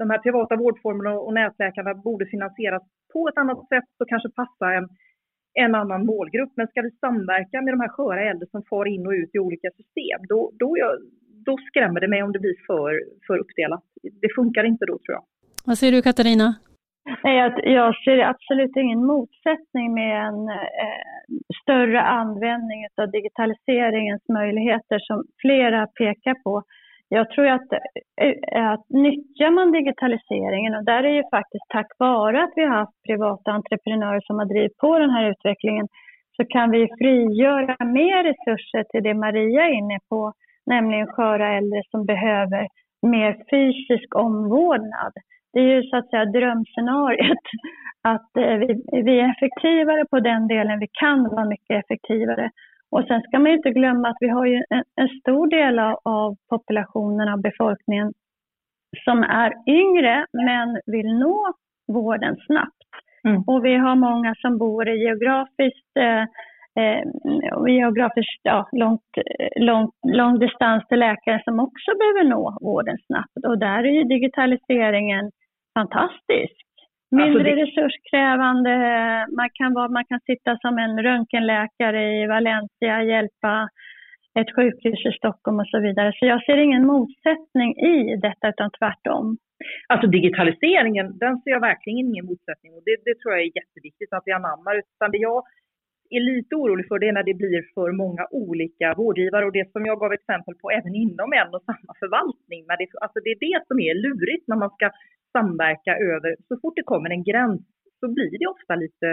de 0.00 0.10
här 0.10 0.18
privata 0.18 0.56
vårdformerna 0.56 1.12
och 1.18 1.34
nätläkarna 1.34 1.94
borde 1.94 2.26
finansieras 2.26 2.82
på 3.12 3.28
ett 3.28 3.38
annat 3.38 3.68
sätt 3.68 3.90
och 4.00 4.08
kanske 4.08 4.30
passa 4.30 4.66
en, 4.78 4.88
en 5.54 5.74
annan 5.74 6.06
målgrupp. 6.06 6.52
Men 6.56 6.66
ska 6.68 6.82
vi 6.82 6.90
samverka 6.90 7.62
med 7.62 7.72
de 7.74 7.80
här 7.80 7.88
sköra 7.88 8.30
äldre 8.30 8.46
som 8.50 8.62
far 8.70 8.86
in 8.86 9.06
och 9.06 9.12
ut 9.12 9.34
i 9.34 9.38
olika 9.38 9.70
system, 9.70 10.20
då, 10.28 10.52
då, 10.54 10.78
jag, 10.78 10.92
då 11.46 11.56
skrämmer 11.68 12.00
det 12.00 12.08
mig 12.08 12.22
om 12.22 12.32
det 12.32 12.38
blir 12.38 12.56
för, 12.66 13.02
för 13.26 13.38
uppdelat. 13.38 13.84
Det 14.22 14.34
funkar 14.34 14.64
inte 14.64 14.84
då 14.86 14.98
tror 14.98 15.14
jag. 15.18 15.24
Vad 15.66 15.78
säger 15.78 15.92
du 15.92 16.02
Katarina? 16.02 16.54
Jag, 17.22 17.52
jag 17.64 17.94
ser 18.04 18.18
absolut 18.18 18.76
ingen 18.76 19.06
motsättning 19.06 19.94
med 19.94 20.26
en 20.26 20.48
eh, 20.48 21.00
större 21.62 22.02
användning 22.02 22.86
av 23.02 23.10
digitaliseringens 23.10 24.28
möjligheter 24.28 24.98
som 24.98 25.24
flera 25.42 25.86
pekar 25.86 26.34
på 26.34 26.62
jag 27.12 27.30
tror 27.30 27.46
att, 27.46 27.72
eh, 28.20 28.70
att 28.72 28.84
nyttjar 28.88 29.50
man 29.50 29.72
digitaliseringen, 29.72 30.74
och 30.74 30.84
där 30.84 31.04
är 31.04 31.14
ju 31.20 31.24
faktiskt 31.30 31.68
tack 31.68 31.90
vare 31.98 32.42
att 32.42 32.52
vi 32.56 32.64
har 32.64 32.76
haft 32.76 33.02
privata 33.06 33.50
entreprenörer 33.50 34.20
som 34.20 34.38
har 34.38 34.46
drivit 34.46 34.76
på 34.76 34.98
den 34.98 35.10
här 35.10 35.30
utvecklingen, 35.30 35.88
så 36.36 36.44
kan 36.44 36.70
vi 36.70 36.88
frigöra 36.98 37.84
mer 37.84 38.24
resurser 38.24 38.84
till 38.90 39.02
det 39.02 39.14
Maria 39.14 39.62
är 39.66 39.72
inne 39.72 39.98
på, 40.08 40.32
nämligen 40.66 41.06
sköra 41.06 41.56
äldre 41.56 41.82
som 41.90 42.06
behöver 42.06 42.68
mer 43.02 43.32
fysisk 43.50 44.16
omvårdnad. 44.16 45.12
Det 45.52 45.60
är 45.60 45.74
ju 45.74 45.82
så 45.82 45.96
att 45.96 46.10
säga 46.10 46.24
drömscenariet, 46.24 47.44
att 48.02 48.36
eh, 48.36 48.56
vi, 48.56 48.82
vi 49.02 49.20
är 49.20 49.30
effektivare 49.30 50.04
på 50.10 50.20
den 50.20 50.48
delen, 50.48 50.80
vi 50.80 50.88
kan 50.92 51.22
vara 51.22 51.44
mycket 51.44 51.84
effektivare. 51.84 52.50
Och 52.90 53.04
sen 53.08 53.22
ska 53.22 53.38
man 53.38 53.52
inte 53.52 53.70
glömma 53.70 54.08
att 54.08 54.16
vi 54.20 54.28
har 54.28 54.46
ju 54.46 54.62
en, 54.70 54.84
en 54.96 55.08
stor 55.08 55.46
del 55.46 55.78
av, 55.78 55.98
av 56.04 56.36
populationen, 56.50 57.28
av 57.28 57.40
befolkningen, 57.40 58.12
som 59.04 59.22
är 59.22 59.52
yngre 59.66 60.26
men 60.32 60.80
vill 60.86 61.18
nå 61.18 61.52
vården 61.92 62.36
snabbt. 62.46 62.90
Mm. 63.28 63.42
Och 63.46 63.64
vi 63.64 63.76
har 63.76 63.96
många 63.96 64.34
som 64.34 64.58
bor 64.58 64.88
i 64.88 65.04
geografiskt, 65.04 65.96
eh, 65.98 66.22
eh, 66.82 67.02
geografiskt 67.68 68.40
ja, 68.42 68.68
långt, 68.72 69.10
lång, 69.56 69.90
lång 70.06 70.38
distans 70.38 70.88
till 70.88 70.98
läkare 70.98 71.42
som 71.44 71.60
också 71.60 71.90
behöver 71.98 72.24
nå 72.30 72.58
vården 72.60 72.98
snabbt. 73.06 73.44
Och 73.46 73.58
där 73.58 73.84
är 73.84 73.92
ju 73.92 74.04
digitaliseringen 74.04 75.30
fantastisk. 75.78 76.64
Mindre 77.10 77.26
alltså 77.26 77.42
det... 77.42 77.62
resurskrävande, 77.62 78.72
man 79.36 79.50
kan, 79.54 79.74
vara, 79.74 79.88
man 79.88 80.04
kan 80.04 80.20
sitta 80.20 80.58
som 80.58 80.78
en 80.78 81.02
röntgenläkare 81.02 82.22
i 82.22 82.26
Valencia, 82.26 83.02
hjälpa 83.02 83.68
ett 84.40 84.54
sjukhus 84.56 85.06
i 85.06 85.12
Stockholm 85.12 85.58
och 85.60 85.66
så 85.66 85.80
vidare. 85.80 86.12
Så 86.18 86.26
jag 86.26 86.44
ser 86.44 86.56
ingen 86.56 86.86
motsättning 86.86 87.70
i 87.76 88.16
detta, 88.16 88.48
utan 88.48 88.70
tvärtom. 88.78 89.36
Alltså 89.88 90.06
digitaliseringen, 90.06 91.18
den 91.18 91.40
ser 91.40 91.50
jag 91.50 91.60
verkligen 91.60 91.98
ingen 91.98 92.26
motsättning 92.26 92.72
och 92.74 92.82
det, 92.86 92.96
det 93.04 93.14
tror 93.18 93.34
jag 93.34 93.42
är 93.42 93.56
jätteviktigt 93.60 94.12
att 94.12 94.22
vi 94.26 94.32
anammar. 94.32 94.74
Utan 94.78 95.10
det 95.10 95.18
jag 95.18 95.42
är 96.10 96.20
lite 96.20 96.54
orolig 96.54 96.88
för 96.88 96.98
det 96.98 97.08
är 97.08 97.12
när 97.12 97.28
det 97.30 97.34
blir 97.42 97.62
för 97.74 97.90
många 97.92 98.24
olika 98.30 98.94
vårdgivare 98.94 99.44
och 99.46 99.52
det 99.52 99.72
som 99.72 99.86
jag 99.86 100.00
gav 100.00 100.12
exempel 100.12 100.54
på 100.54 100.70
även 100.70 100.94
inom 100.94 101.32
en 101.32 101.54
och 101.54 101.64
samma 101.70 101.92
förvaltning. 102.02 102.60
Men 102.68 102.76
det, 102.80 102.86
alltså 103.04 103.18
det 103.24 103.30
är 103.34 103.40
det 103.48 103.58
som 103.68 103.76
är 103.88 103.94
lurigt 104.04 104.48
när 104.48 104.56
man 104.56 104.70
ska 104.70 104.90
samverka 105.32 105.92
över, 105.96 106.36
så 106.48 106.60
fort 106.60 106.76
det 106.76 106.82
kommer 106.82 107.10
en 107.10 107.24
gräns 107.24 107.62
så 108.00 108.06
blir 108.08 108.38
det 108.38 108.46
ofta 108.46 108.74
lite, 108.74 109.08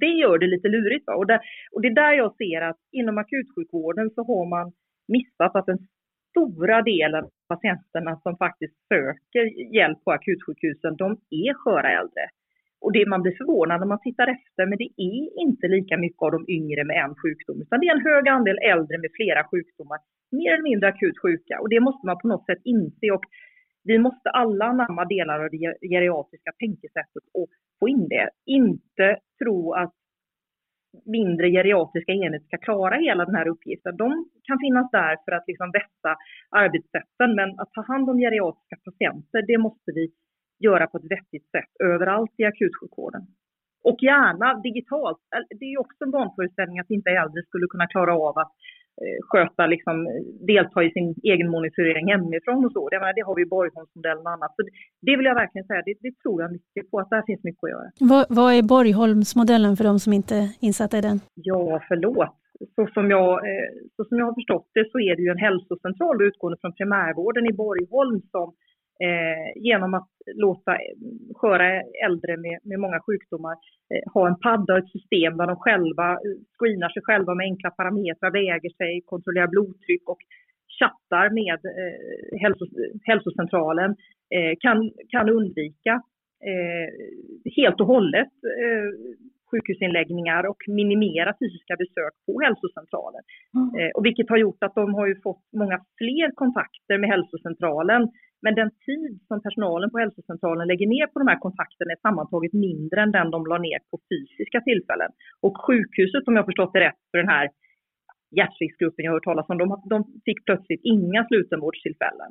det 0.00 0.12
gör 0.22 0.38
det 0.38 0.46
lite 0.46 0.68
lurigt. 0.68 1.08
Och, 1.08 1.26
där, 1.26 1.40
och 1.72 1.82
det 1.82 1.88
är 1.88 2.00
där 2.04 2.12
jag 2.12 2.36
ser 2.36 2.60
att 2.60 2.80
inom 2.92 3.18
akutsjukvården 3.18 4.10
så 4.10 4.20
har 4.30 4.44
man 4.54 4.72
missat 5.08 5.56
att 5.56 5.66
den 5.66 5.78
stora 6.30 6.82
delen 6.82 7.24
av 7.24 7.30
patienterna 7.48 8.20
som 8.24 8.36
faktiskt 8.36 8.76
söker 8.88 9.44
hjälp 9.76 10.04
på 10.04 10.10
akutsjukhusen, 10.12 10.96
de 10.96 11.08
är 11.30 11.54
sköra 11.54 11.90
äldre. 12.00 12.24
Och 12.84 12.92
det 12.92 13.06
man 13.08 13.22
blir 13.22 13.36
förvånad 13.40 13.80
när 13.80 13.86
man 13.86 14.06
tittar 14.06 14.28
efter, 14.36 14.66
men 14.66 14.78
det 14.78 14.90
är 15.10 15.40
inte 15.44 15.66
lika 15.68 15.96
mycket 15.96 16.22
av 16.22 16.30
de 16.36 16.42
yngre 16.58 16.84
med 16.84 16.96
en 17.04 17.14
sjukdom, 17.22 17.62
utan 17.62 17.80
det 17.80 17.86
är 17.86 17.96
en 17.96 18.08
hög 18.10 18.28
andel 18.28 18.58
äldre 18.72 18.96
med 18.98 19.10
flera 19.18 19.42
sjukdomar, 19.50 19.98
mer 20.38 20.52
eller 20.52 20.68
mindre 20.70 20.88
akut 20.88 21.18
sjuka. 21.22 21.54
Och 21.60 21.68
det 21.68 21.80
måste 21.80 22.06
man 22.06 22.18
på 22.18 22.28
något 22.28 22.46
sätt 22.46 22.62
inse. 22.64 23.06
Och 23.16 23.24
vi 23.84 23.98
måste 23.98 24.30
alla 24.30 24.64
anamma 24.64 25.04
delar 25.04 25.44
av 25.44 25.50
det 25.50 25.88
geriatriska 25.88 26.52
tänkesättet 26.58 27.24
och 27.34 27.48
få 27.80 27.88
in 27.88 28.08
det. 28.08 28.28
Inte 28.46 29.18
tro 29.38 29.72
att 29.72 29.94
mindre 31.04 31.50
geriatriska 31.50 32.12
enheter 32.12 32.46
ska 32.46 32.58
klara 32.58 32.94
hela 32.96 33.24
den 33.24 33.34
här 33.34 33.48
uppgiften. 33.48 33.96
De 33.96 34.08
kan 34.42 34.58
finnas 34.58 34.90
där 34.90 35.16
för 35.24 35.32
att 35.32 35.44
liksom 35.46 35.70
vässa 35.70 36.16
arbetssätten, 36.50 37.34
men 37.34 37.48
att 37.60 37.72
ta 37.72 37.82
hand 37.82 38.10
om 38.10 38.18
geriatriska 38.18 38.76
patienter, 38.84 39.42
det 39.46 39.58
måste 39.58 39.90
vi 39.94 40.12
göra 40.58 40.86
på 40.86 40.96
ett 40.98 41.10
vettigt 41.10 41.50
sätt 41.50 41.72
överallt 41.84 42.34
i 42.36 42.44
akutsjukvården. 42.44 43.22
Och 43.84 43.98
gärna 44.02 44.60
digitalt. 44.60 45.18
Det 45.60 45.64
är 45.64 45.80
också 45.80 46.04
en 46.04 46.10
vanföreställning 46.10 46.78
att 46.78 46.90
inte 46.90 47.10
äldre 47.10 47.42
skulle 47.42 47.66
kunna 47.66 47.86
klara 47.86 48.14
av 48.14 48.38
att 48.38 48.52
sköta, 49.30 49.66
liksom, 49.66 49.96
delta 50.46 50.82
i 50.82 50.90
sin 50.90 51.14
egen 51.22 51.50
monitorering 51.50 52.06
hemifrån 52.12 52.64
och 52.64 52.72
så. 52.72 52.88
Det, 52.88 52.98
menar, 52.98 53.14
det 53.18 53.26
har 53.28 53.36
vi 53.40 53.46
Borgholmsmodellen 53.46 54.26
och 54.26 54.32
annat. 54.32 54.52
Så 54.56 54.62
det, 54.62 54.72
det 55.06 55.16
vill 55.16 55.26
jag 55.26 55.34
verkligen 55.34 55.66
säga, 55.66 55.82
det, 55.86 55.94
det, 56.00 56.12
tror 56.22 56.42
jag 56.42 56.52
mycket 56.52 56.90
på, 56.90 56.98
att 56.98 57.10
där 57.10 57.22
finns 57.26 57.44
mycket 57.44 57.64
att 57.64 57.70
göra. 57.70 57.86
Vad, 58.12 58.24
vad 58.38 58.54
är 58.54 58.62
Borgholmsmodellen 58.62 59.76
för 59.76 59.84
de 59.84 59.98
som 59.98 60.12
inte 60.12 60.34
är 60.36 60.48
insatta 60.60 60.98
i 60.98 61.00
den? 61.00 61.20
Ja, 61.34 61.82
förlåt. 61.88 62.36
Så 62.74 62.82
som, 62.94 63.10
jag, 63.10 63.30
eh, 63.48 63.70
så 63.96 64.04
som 64.04 64.18
jag 64.18 64.26
har 64.26 64.34
förstått 64.40 64.68
det 64.74 64.90
så 64.92 64.98
är 65.08 65.16
det 65.16 65.22
ju 65.22 65.30
en 65.30 65.46
hälsocentral 65.48 66.22
utgående 66.28 66.58
från 66.60 66.74
primärvården 66.78 67.44
i 67.46 67.52
Borgholm 67.52 68.20
som 68.34 68.48
eh, 69.06 69.62
genom 69.68 69.94
att 69.94 70.10
låta 70.34 70.72
sköra 71.34 71.66
äldre 72.06 72.36
med, 72.36 72.58
med 72.62 72.78
många 72.80 73.00
sjukdomar 73.06 73.56
eh, 73.92 74.12
ha 74.14 74.28
en 74.28 74.38
padda 74.38 74.72
och 74.72 74.78
ett 74.78 74.94
system 74.96 75.36
där 75.36 75.46
de 75.46 75.56
själva 75.56 76.08
eh, 76.12 76.36
screenar 76.54 76.88
sig 76.88 77.02
själva 77.02 77.34
med 77.34 77.44
enkla 77.44 77.70
parametrar, 77.70 78.30
väger 78.30 78.70
sig, 78.80 79.00
kontrollerar 79.06 79.46
blodtryck 79.46 80.08
och 80.08 80.22
chattar 80.78 81.30
med 81.40 81.60
eh, 81.80 82.40
hälsos, 82.42 82.68
hälsocentralen 83.02 83.90
eh, 84.36 84.54
kan, 84.60 84.90
kan 85.08 85.28
undvika 85.28 85.94
eh, 86.50 86.88
helt 87.56 87.80
och 87.80 87.86
hållet 87.86 88.32
sjukhusinläggningar 89.50 90.46
och 90.46 90.62
minimera 90.68 91.34
fysiska 91.40 91.76
besök 91.76 92.14
på 92.26 92.40
hälsocentralen. 92.44 93.22
Mm. 93.56 93.90
och 93.94 94.04
vilket 94.06 94.28
har 94.28 94.36
gjort 94.36 94.62
att 94.64 94.74
de 94.74 94.94
har 94.94 95.06
ju 95.06 95.20
fått 95.20 95.44
många 95.56 95.78
fler 95.98 96.30
kontakter 96.34 96.98
med 96.98 97.10
hälsocentralen 97.10 98.02
men 98.44 98.54
den 98.60 98.70
tid 98.86 99.12
som 99.28 99.42
personalen 99.46 99.90
på 99.90 99.98
hälsocentralen 99.98 100.66
lägger 100.68 100.88
ner 100.94 101.06
på 101.06 101.18
de 101.18 101.28
här 101.28 101.40
kontakterna 101.46 101.92
är 101.92 102.00
sammantaget 102.06 102.52
mindre 102.52 102.98
än 103.02 103.12
den 103.16 103.30
de 103.30 103.40
la 103.46 103.58
ner 103.58 103.80
på 103.90 103.96
fysiska 104.10 104.60
tillfällen. 104.68 105.10
Och 105.44 105.54
sjukhuset, 105.66 106.28
om 106.28 106.36
jag 106.36 106.46
förstått 106.50 106.72
det 106.72 106.80
rätt, 106.88 107.02
för 107.10 107.18
den 107.18 107.32
här 107.36 107.46
hjärtrisksgruppen 108.38 109.04
jag 109.04 109.10
har 109.10 109.16
hört 109.16 109.30
talas 109.30 109.48
om, 109.48 109.58
de, 109.58 109.66
de 109.94 109.98
fick 110.26 110.44
plötsligt 110.44 110.80
inga 110.94 111.20
slutenvårdstillfällen. 111.30 112.30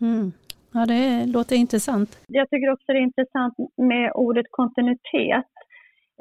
Mm. 0.00 0.26
Ja, 0.74 0.86
det 0.92 1.26
låter 1.36 1.56
intressant. 1.56 2.10
Jag 2.26 2.50
tycker 2.50 2.72
också 2.72 2.92
det 2.92 2.98
är 2.98 3.10
intressant 3.12 3.54
med 3.76 4.12
ordet 4.14 4.46
kontinuitet. 4.50 5.52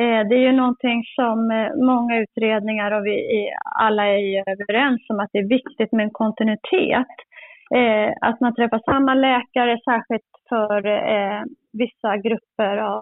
Eh, 0.01 0.21
det 0.29 0.36
är 0.36 0.45
ju 0.49 0.51
någonting 0.51 0.99
som 1.15 1.51
eh, 1.51 1.69
många 1.91 2.13
utredningar 2.23 2.91
och 2.91 3.05
vi 3.05 3.15
alla 3.86 4.03
är 4.08 4.43
överens 4.55 5.01
om 5.10 5.19
att 5.19 5.29
det 5.34 5.39
är 5.39 5.55
viktigt 5.60 5.91
med 5.91 6.03
en 6.03 6.17
kontinuitet. 6.23 7.15
Eh, 7.75 8.13
att 8.21 8.39
man 8.39 8.55
träffar 8.55 8.82
samma 8.86 9.13
läkare, 9.13 9.77
särskilt 9.89 10.32
för 10.49 10.82
vissa 11.77 12.17
grupper 12.17 12.77
av, 12.77 13.01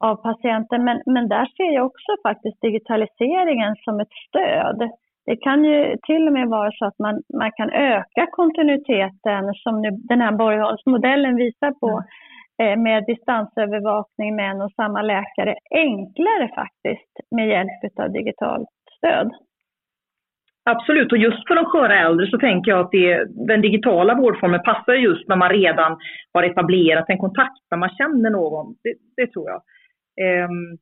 av 0.00 0.16
patienter. 0.16 0.78
Men, 0.78 1.02
men 1.06 1.28
där 1.28 1.46
ser 1.56 1.74
jag 1.74 1.86
också 1.86 2.12
faktiskt 2.22 2.60
digitaliseringen 2.60 3.76
som 3.84 4.00
ett 4.00 4.14
stöd. 4.28 4.90
Det 5.26 5.36
kan 5.36 5.64
ju 5.64 5.96
till 6.06 6.26
och 6.26 6.32
med 6.32 6.48
vara 6.48 6.70
så 6.72 6.84
att 6.84 6.98
man, 6.98 7.22
man 7.34 7.52
kan 7.52 7.70
öka 7.70 8.26
kontinuiteten 8.32 9.54
som 9.54 9.82
nu 9.82 9.90
den 9.90 10.20
här 10.20 10.32
Borgholmsmodellen 10.32 11.36
visar 11.36 11.70
på. 11.70 11.88
Mm 11.88 12.04
Eh, 12.62 12.76
med 12.76 13.04
distansövervakning 13.06 14.36
med 14.36 14.50
en 14.50 14.60
och 14.60 14.72
samma 14.72 15.02
läkare 15.02 15.54
enklare 15.70 16.48
faktiskt 16.54 17.12
med 17.30 17.48
hjälp 17.48 17.98
av 18.00 18.12
digitalt 18.12 18.68
stöd. 18.96 19.30
Absolut, 20.72 21.12
och 21.12 21.18
just 21.18 21.48
för 21.48 21.54
de 21.54 21.64
sköra 21.64 22.00
äldre 22.06 22.26
så 22.26 22.38
tänker 22.38 22.70
jag 22.70 22.80
att 22.80 22.90
det, 22.90 23.24
den 23.52 23.60
digitala 23.60 24.14
vårdformen 24.14 24.62
passar 24.62 24.94
just 24.94 25.28
när 25.28 25.36
man 25.36 25.50
redan 25.50 25.98
har 26.32 26.42
etablerat 26.42 27.04
en 27.08 27.18
kontakt, 27.18 27.62
när 27.70 27.78
man 27.78 27.96
känner 27.98 28.30
någon. 28.30 28.76
Det, 28.82 28.94
det 29.16 29.26
tror 29.32 29.46
jag. 29.52 29.60
Um, 30.44 30.78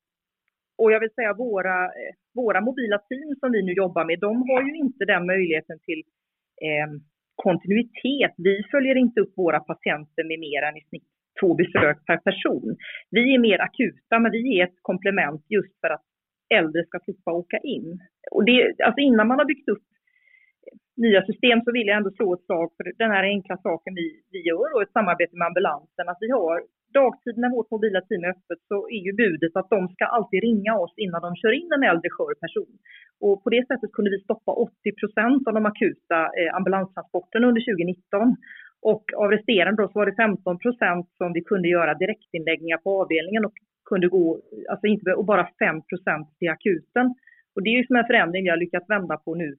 och 0.79 0.93
jag 0.93 1.01
vill 1.01 1.15
säga 1.15 1.33
våra, 1.35 1.85
eh, 1.85 2.13
våra 2.35 2.61
mobila 2.61 2.99
team 2.99 3.31
som 3.41 3.53
vi 3.53 3.63
nu 3.63 3.73
jobbar 3.73 4.05
med, 4.05 4.19
de 4.21 4.37
har 4.51 4.63
ju 4.63 4.75
inte 4.77 5.05
den 5.05 5.27
möjligheten 5.27 5.79
till 5.87 6.03
um, 6.85 6.93
kontinuitet. 7.45 8.35
Vi 8.37 8.65
följer 8.71 8.97
inte 8.97 9.21
upp 9.21 9.33
våra 9.37 9.61
patienter 9.61 10.25
med 10.31 10.39
mer 10.47 10.63
än 10.69 10.77
i 10.77 10.85
snitt 10.89 11.09
två 11.41 11.55
besök 11.55 11.99
per 12.07 12.17
person. 12.17 12.77
Vi 13.11 13.35
är 13.35 13.39
mer 13.39 13.59
akuta, 13.59 14.19
men 14.19 14.33
vi 14.33 14.61
är 14.61 14.65
ett 14.65 14.79
komplement 14.83 15.43
just 15.49 15.81
för 15.81 15.91
att 15.91 16.07
äldre 16.55 16.85
ska 16.85 16.99
slippa 16.99 17.33
åka 17.33 17.59
in. 17.59 18.01
Och 18.31 18.45
det, 18.45 18.75
alltså 18.85 19.01
innan 19.01 19.29
man 19.29 19.39
har 19.39 19.47
byggt 19.47 19.69
upp 19.69 19.87
nya 20.97 21.23
system 21.31 21.59
så 21.65 21.71
vill 21.73 21.87
jag 21.87 21.97
ändå 21.97 22.11
slå 22.11 22.29
ett 22.35 22.47
slag 22.47 22.69
för 22.77 22.85
den 23.03 23.11
här 23.11 23.25
enkla 23.35 23.57
saken 23.57 23.95
vi, 23.95 24.07
vi 24.33 24.41
gör 24.49 24.69
och 24.75 24.83
ett 24.83 24.97
samarbete 24.99 25.37
med 25.37 25.47
ambulansen. 25.47 26.09
Att 26.09 26.23
vi 26.25 26.31
har 26.31 26.55
dagtid 27.01 27.37
när 27.39 27.51
vårt 27.57 27.71
mobila 27.71 28.01
team 28.01 28.25
är 28.25 28.35
öppet 28.37 28.61
så 28.71 28.79
är 28.97 29.03
ju 29.07 29.13
budet 29.23 29.55
att 29.57 29.71
de 29.75 29.81
ska 29.95 30.05
alltid 30.17 30.41
ringa 30.49 30.73
oss 30.85 30.95
innan 31.05 31.21
de 31.27 31.31
kör 31.43 31.55
in 31.61 31.71
en 31.77 31.89
äldre 31.91 32.11
skör 32.17 32.35
person. 32.45 32.73
Och 33.25 33.37
på 33.43 33.49
det 33.55 33.65
sättet 33.67 33.93
kunde 33.93 34.11
vi 34.15 34.21
stoppa 34.21 34.53
80 34.53 34.93
procent 35.01 35.43
av 35.49 35.55
de 35.55 35.67
akuta 35.73 36.19
eh, 36.39 36.51
ambulanstransporterna 36.59 37.49
under 37.51 37.63
2019. 37.63 38.37
Och 38.93 39.05
av 39.23 39.29
resterande 39.37 39.83
då 39.83 39.89
så 39.89 39.99
var 39.99 40.07
det 40.07 40.15
15 40.15 40.59
procent 40.65 41.07
som 41.21 41.29
vi 41.37 41.43
kunde 41.51 41.69
göra 41.69 42.01
direktinläggningar 42.03 42.79
på 42.85 42.91
avdelningen 43.01 43.45
och 43.49 43.57
kunde 43.91 44.09
gå, 44.09 44.41
alltså 44.71 44.87
inte, 44.87 45.15
och 45.15 45.25
bara 45.25 45.49
5 45.59 45.83
procent 45.83 46.29
till 46.39 46.51
akuten. 46.51 47.07
Och 47.55 47.63
det 47.63 47.71
är 47.71 47.77
ju 47.79 47.87
som 47.87 47.97
en 47.97 48.11
förändring 48.11 48.43
vi 48.45 48.51
har 48.51 48.57
lyckats 48.57 48.91
vända 48.91 49.17
på 49.17 49.35
nu 49.35 49.57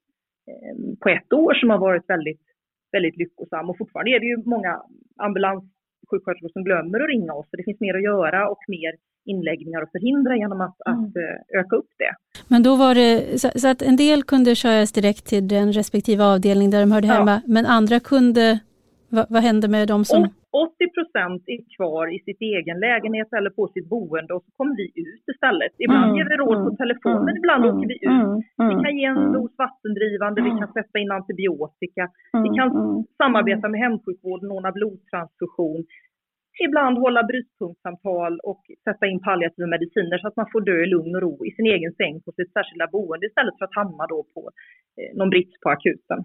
eh, 0.49 0.75
på 1.01 1.09
ett 1.09 1.33
år 1.33 1.53
som 1.53 1.69
har 1.69 1.77
varit 1.77 2.09
väldigt, 2.09 2.41
väldigt 2.91 3.17
lyckosam. 3.17 3.69
Och 3.69 3.77
fortfarande 3.77 4.11
är 4.11 4.19
det 4.19 4.25
ju 4.25 4.37
många 4.45 4.81
ambulanssjuksköterskor 5.17 6.49
som 6.53 6.63
glömmer 6.63 6.99
att 6.99 7.09
ringa 7.09 7.33
oss. 7.33 7.47
Så 7.49 7.57
det 7.57 7.63
finns 7.63 7.79
mer 7.79 7.95
att 7.97 8.03
göra 8.03 8.49
och 8.49 8.63
mer 8.67 8.93
inläggningar 9.25 9.81
att 9.81 9.91
förhindra 9.91 10.35
genom 10.37 10.61
att, 10.61 10.77
mm. 10.87 10.99
att 10.99 11.15
eh, 11.15 11.59
öka 11.59 11.75
upp 11.75 11.91
det. 11.97 12.13
Men 12.47 12.63
då 12.63 12.75
var 12.75 12.95
det 12.95 13.41
så, 13.41 13.49
så, 13.59 13.67
att 13.67 13.81
en 13.81 13.95
del 13.95 14.23
kunde 14.23 14.55
köras 14.55 14.91
direkt 14.91 15.25
till 15.25 15.47
den 15.47 15.73
respektive 15.73 16.23
avdelning 16.23 16.69
där 16.69 16.79
de 16.79 16.91
hörde 16.91 17.07
hemma, 17.07 17.41
ja. 17.45 17.53
men 17.53 17.65
andra 17.65 17.99
kunde 17.99 18.59
Va, 19.09 19.25
vad 19.29 19.43
händer 19.43 19.67
med 19.67 19.87
de 19.87 20.05
som... 20.05 20.29
80 20.65 20.89
procent 20.95 21.41
är 21.55 21.59
kvar 21.75 22.05
i 22.15 22.19
sitt 22.27 22.41
egen 22.41 22.77
lägenhet 22.87 23.29
eller 23.37 23.51
på 23.59 23.63
sitt 23.73 23.89
boende 23.93 24.31
och 24.33 24.43
så 24.45 24.51
kommer 24.57 24.75
vi 24.81 24.87
ut 25.05 25.23
istället. 25.33 25.73
Ibland 25.85 26.09
mm, 26.09 26.15
ger 26.17 26.27
vi 26.31 26.35
råd 26.43 26.59
på 26.65 26.71
mm, 26.73 26.81
telefonen, 26.83 27.33
mm, 27.33 27.39
ibland 27.41 27.63
mm, 27.63 27.69
åker 27.69 27.87
vi 27.91 27.97
ut. 28.09 28.23
Mm, 28.59 28.69
vi 28.71 28.75
kan 28.83 28.93
ge 28.97 29.05
en 29.05 29.31
dos 29.37 29.53
vattendrivande, 29.63 30.37
vi 30.49 30.53
kan 30.59 30.71
sätta 30.77 30.95
in 30.99 31.11
antibiotika, 31.19 32.03
vi 32.45 32.49
kan 32.57 32.69
samarbeta 33.21 33.65
med 33.71 33.79
hemsjukvården, 33.85 34.51
ordna 34.55 34.71
blodtransfusion, 34.77 35.81
ibland 36.65 36.97
hålla 36.97 37.23
brytpunktssamtal 37.23 38.39
och 38.49 38.61
sätta 38.83 39.05
in 39.07 39.19
palliativa 39.19 39.67
mediciner 39.67 40.17
så 40.17 40.27
att 40.27 40.35
man 40.41 40.51
får 40.51 40.61
dö 40.61 40.77
i 40.83 40.87
lugn 40.95 41.15
och 41.15 41.21
ro 41.21 41.45
i 41.45 41.51
sin 41.51 41.65
egen 41.65 41.93
säng 41.93 42.21
på 42.25 42.31
sitt 42.31 42.51
särskilda 42.53 42.87
boende 42.91 43.27
istället 43.27 43.57
för 43.57 43.65
att 43.65 43.79
hamna 43.81 44.03
då 44.13 44.19
på 44.33 44.41
eh, 44.97 45.17
någon 45.17 45.29
brits 45.29 45.59
på 45.63 45.69
akuten. 45.69 46.19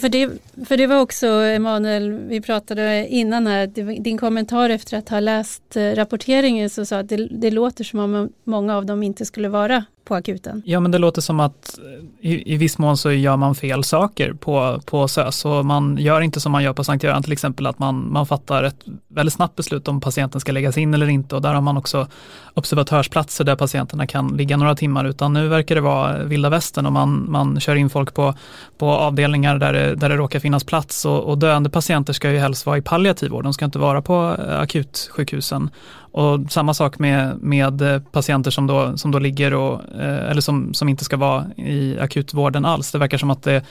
För 0.00 0.08
det, 0.08 0.30
för 0.66 0.76
det 0.76 0.86
var 0.86 1.00
också, 1.00 1.26
Emanuel, 1.26 2.12
vi 2.12 2.40
pratade 2.40 3.06
innan 3.08 3.46
här, 3.46 3.66
din 4.02 4.18
kommentar 4.18 4.70
efter 4.70 4.96
att 4.96 5.08
ha 5.08 5.20
läst 5.20 5.76
eh, 5.76 5.90
rapporteringen 5.90 6.70
så 6.70 6.86
sa 6.86 6.98
att 6.98 7.08
det, 7.08 7.16
det 7.16 7.50
låter 7.50 7.84
som 7.84 8.00
om 8.00 8.32
många 8.44 8.76
av 8.76 8.86
dem 8.86 9.02
inte 9.02 9.24
skulle 9.24 9.48
vara 9.48 9.84
på 10.04 10.14
akuten. 10.14 10.62
Ja, 10.64 10.80
men 10.80 10.90
det 10.90 10.98
låter 10.98 11.20
som 11.20 11.40
att 11.40 11.78
eh, 11.78 12.30
i, 12.30 12.54
i 12.54 12.56
viss 12.56 12.78
mån 12.78 12.96
så 12.96 13.12
gör 13.12 13.36
man 13.36 13.54
fel 13.54 13.84
saker 13.84 14.32
på, 14.32 14.80
på 14.84 15.08
SÖS 15.08 15.44
och 15.44 15.66
man 15.66 15.96
gör 16.00 16.20
inte 16.20 16.40
som 16.40 16.52
man 16.52 16.62
gör 16.62 16.72
på 16.72 16.84
Sankt 16.84 17.04
Göran 17.04 17.22
till 17.22 17.32
exempel, 17.32 17.66
att 17.66 17.78
man, 17.78 18.12
man 18.12 18.26
fattar 18.26 18.64
ett 18.64 18.76
väldigt 19.08 19.34
snabbt 19.34 19.56
beslut 19.56 19.88
om 19.88 20.00
patienten 20.00 20.40
ska 20.40 20.52
läggas 20.52 20.78
in 20.78 20.94
eller 20.94 21.08
inte. 21.08 21.34
Och 21.34 21.42
där 21.42 21.54
har 21.54 21.60
man 21.60 21.76
också 21.76 22.06
observatörsplatser 22.54 23.44
där 23.44 23.56
patienterna 23.56 24.06
kan 24.06 24.28
ligga 24.28 24.56
några 24.56 24.74
timmar, 24.74 25.04
utan 25.04 25.32
nu 25.32 25.48
verkar 25.48 25.74
det 25.74 25.80
vara 25.80 26.24
vilda 26.24 26.50
västern 26.50 26.86
och 26.86 26.92
man, 26.92 27.30
man 27.30 27.60
kör 27.60 27.76
in 27.76 27.90
folk 27.90 28.14
på, 28.14 28.34
på 28.78 28.86
avdelningar 28.90 29.58
där 29.58 29.72
det, 29.72 29.94
där 29.94 30.08
det 30.08 30.16
råkar 30.16 30.40
finnas 30.40 30.64
plats. 30.64 31.04
Och, 31.04 31.24
och 31.24 31.38
döende 31.38 31.70
patienter 31.70 32.12
ska 32.12 32.30
ju 32.30 32.38
helst 32.38 32.66
vara 32.66 32.78
i 32.78 32.82
palliativ 32.82 33.30
vård, 33.30 33.44
de 33.44 33.52
ska 33.52 33.64
inte 33.64 33.78
vara 33.78 34.02
på 34.02 34.36
eh, 34.48 34.60
akutsjukhusen. 34.60 35.70
Och 36.12 36.50
samma 36.50 36.74
sak 36.74 36.98
med, 36.98 37.38
med 37.42 37.82
eh, 37.82 38.02
patienter 38.02 38.50
som 38.50 38.66
då, 38.66 38.96
som 38.96 39.10
då 39.10 39.18
ligger 39.18 39.54
och, 39.54 39.80
eh, 40.00 40.30
eller 40.30 40.40
som, 40.40 40.74
som 40.74 40.88
inte 40.88 41.04
ska 41.04 41.16
vara 41.16 41.44
i 41.56 41.98
akutvården 41.98 42.64
alls. 42.64 42.92
Det 42.92 42.98
verkar 42.98 43.18
som 43.18 43.30
att 43.30 43.42
det, 43.42 43.64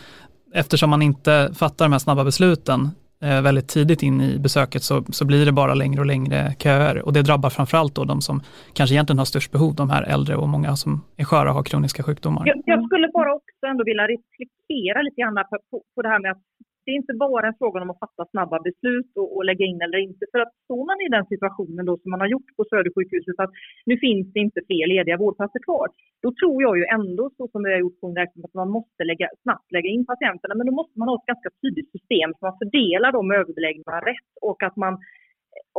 eftersom 0.53 0.89
man 0.89 1.01
inte 1.01 1.51
fattar 1.53 1.85
de 1.85 1.91
här 1.91 1.99
snabba 1.99 2.23
besluten 2.23 2.89
eh, 3.23 3.41
väldigt 3.41 3.67
tidigt 3.67 4.03
in 4.03 4.21
i 4.21 4.39
besöket 4.39 4.83
så, 4.83 5.03
så 5.09 5.25
blir 5.25 5.45
det 5.45 5.51
bara 5.51 5.73
längre 5.73 5.99
och 5.99 6.05
längre 6.05 6.55
köer 6.59 7.05
och 7.05 7.13
det 7.13 7.21
drabbar 7.21 7.49
framförallt 7.49 7.95
då 7.95 8.03
de 8.03 8.21
som 8.21 8.41
kanske 8.73 8.93
egentligen 8.95 9.17
har 9.17 9.25
störst 9.25 9.51
behov, 9.51 9.75
de 9.75 9.89
här 9.89 10.03
äldre 10.03 10.35
och 10.35 10.49
många 10.49 10.75
som 10.75 11.01
är 11.17 11.23
sköra 11.23 11.49
och 11.49 11.55
har 11.55 11.63
kroniska 11.63 12.03
sjukdomar. 12.03 12.43
Jag, 12.45 12.57
jag 12.65 12.85
skulle 12.85 13.07
bara 13.13 13.33
också 13.33 13.65
ändå 13.71 13.83
vilja 13.83 14.03
reflektera 14.03 15.01
lite 15.01 15.21
grann 15.21 15.35
på, 15.49 15.81
på 15.95 16.01
det 16.01 16.09
här 16.09 16.21
med 16.21 16.31
att 16.31 16.41
det 16.83 16.91
är 16.91 16.95
inte 17.01 17.13
bara 17.13 17.47
en 17.47 17.59
fråga 17.61 17.81
om 17.81 17.89
att 17.89 18.03
fatta 18.05 18.25
snabba 18.31 18.57
beslut 18.67 19.11
och, 19.15 19.29
och, 19.35 19.45
lägga 19.45 19.65
in 19.65 19.81
eller 19.81 19.97
inte. 19.97 20.23
För 20.31 20.39
att 20.39 20.53
står 20.65 20.83
man 20.89 21.01
i 21.05 21.09
den 21.15 21.25
situationen 21.33 21.85
då 21.85 21.97
som 21.97 22.11
man 22.11 22.21
har 22.23 22.27
gjort 22.35 22.49
på 22.57 22.63
Södersjukhuset 22.69 23.39
att 23.43 23.53
nu 23.85 23.97
finns 24.05 24.33
det 24.33 24.39
inte 24.39 24.61
fler 24.67 24.87
lediga 24.87 25.17
vårdplatser 25.17 25.61
kvar. 25.67 25.87
Då 26.23 26.29
tror 26.39 26.57
jag 26.65 26.77
ju 26.77 26.85
ändå 26.97 27.23
så 27.37 27.47
som 27.51 27.63
vi 27.63 27.71
har 27.71 27.79
gjort 27.79 27.99
på 27.99 28.07
en 28.07 28.19
verksamhet 28.21 28.49
att 28.49 28.61
man 28.63 28.71
måste 28.77 29.03
lägga, 29.03 29.27
snabbt 29.43 29.71
lägga 29.71 29.89
in 29.89 30.05
patienterna. 30.05 30.55
Men 30.55 30.67
då 30.67 30.73
måste 30.79 30.99
man 30.99 31.07
ha 31.07 31.15
ett 31.19 31.31
ganska 31.33 31.49
tydligt 31.61 31.91
system 31.91 32.29
så 32.33 32.39
man 32.45 32.57
fördelar 32.61 33.11
de 33.11 33.31
överbeläggningarna 33.31 34.01
rätt 34.11 34.31
och 34.41 34.63
att 34.63 34.75
man, 34.83 34.93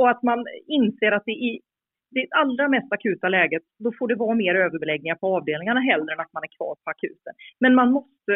och 0.00 0.10
att 0.10 0.22
man 0.22 0.38
inser 0.66 1.12
att 1.12 1.26
det 1.26 1.32
i 1.48 1.60
det 2.14 2.26
allra 2.42 2.68
mest 2.68 2.92
akuta 2.92 3.28
läget, 3.28 3.62
då 3.84 3.92
får 3.98 4.08
det 4.08 4.14
vara 4.14 4.34
mer 4.34 4.54
överbeläggningar 4.54 5.16
på 5.16 5.36
avdelningarna 5.36 5.80
hellre 5.80 6.12
än 6.12 6.20
att 6.20 6.32
man 6.32 6.42
är 6.48 6.56
kvar 6.56 6.74
på 6.84 6.90
akuten. 6.90 7.34
Men 7.60 7.74
man 7.74 7.92
måste 7.92 8.32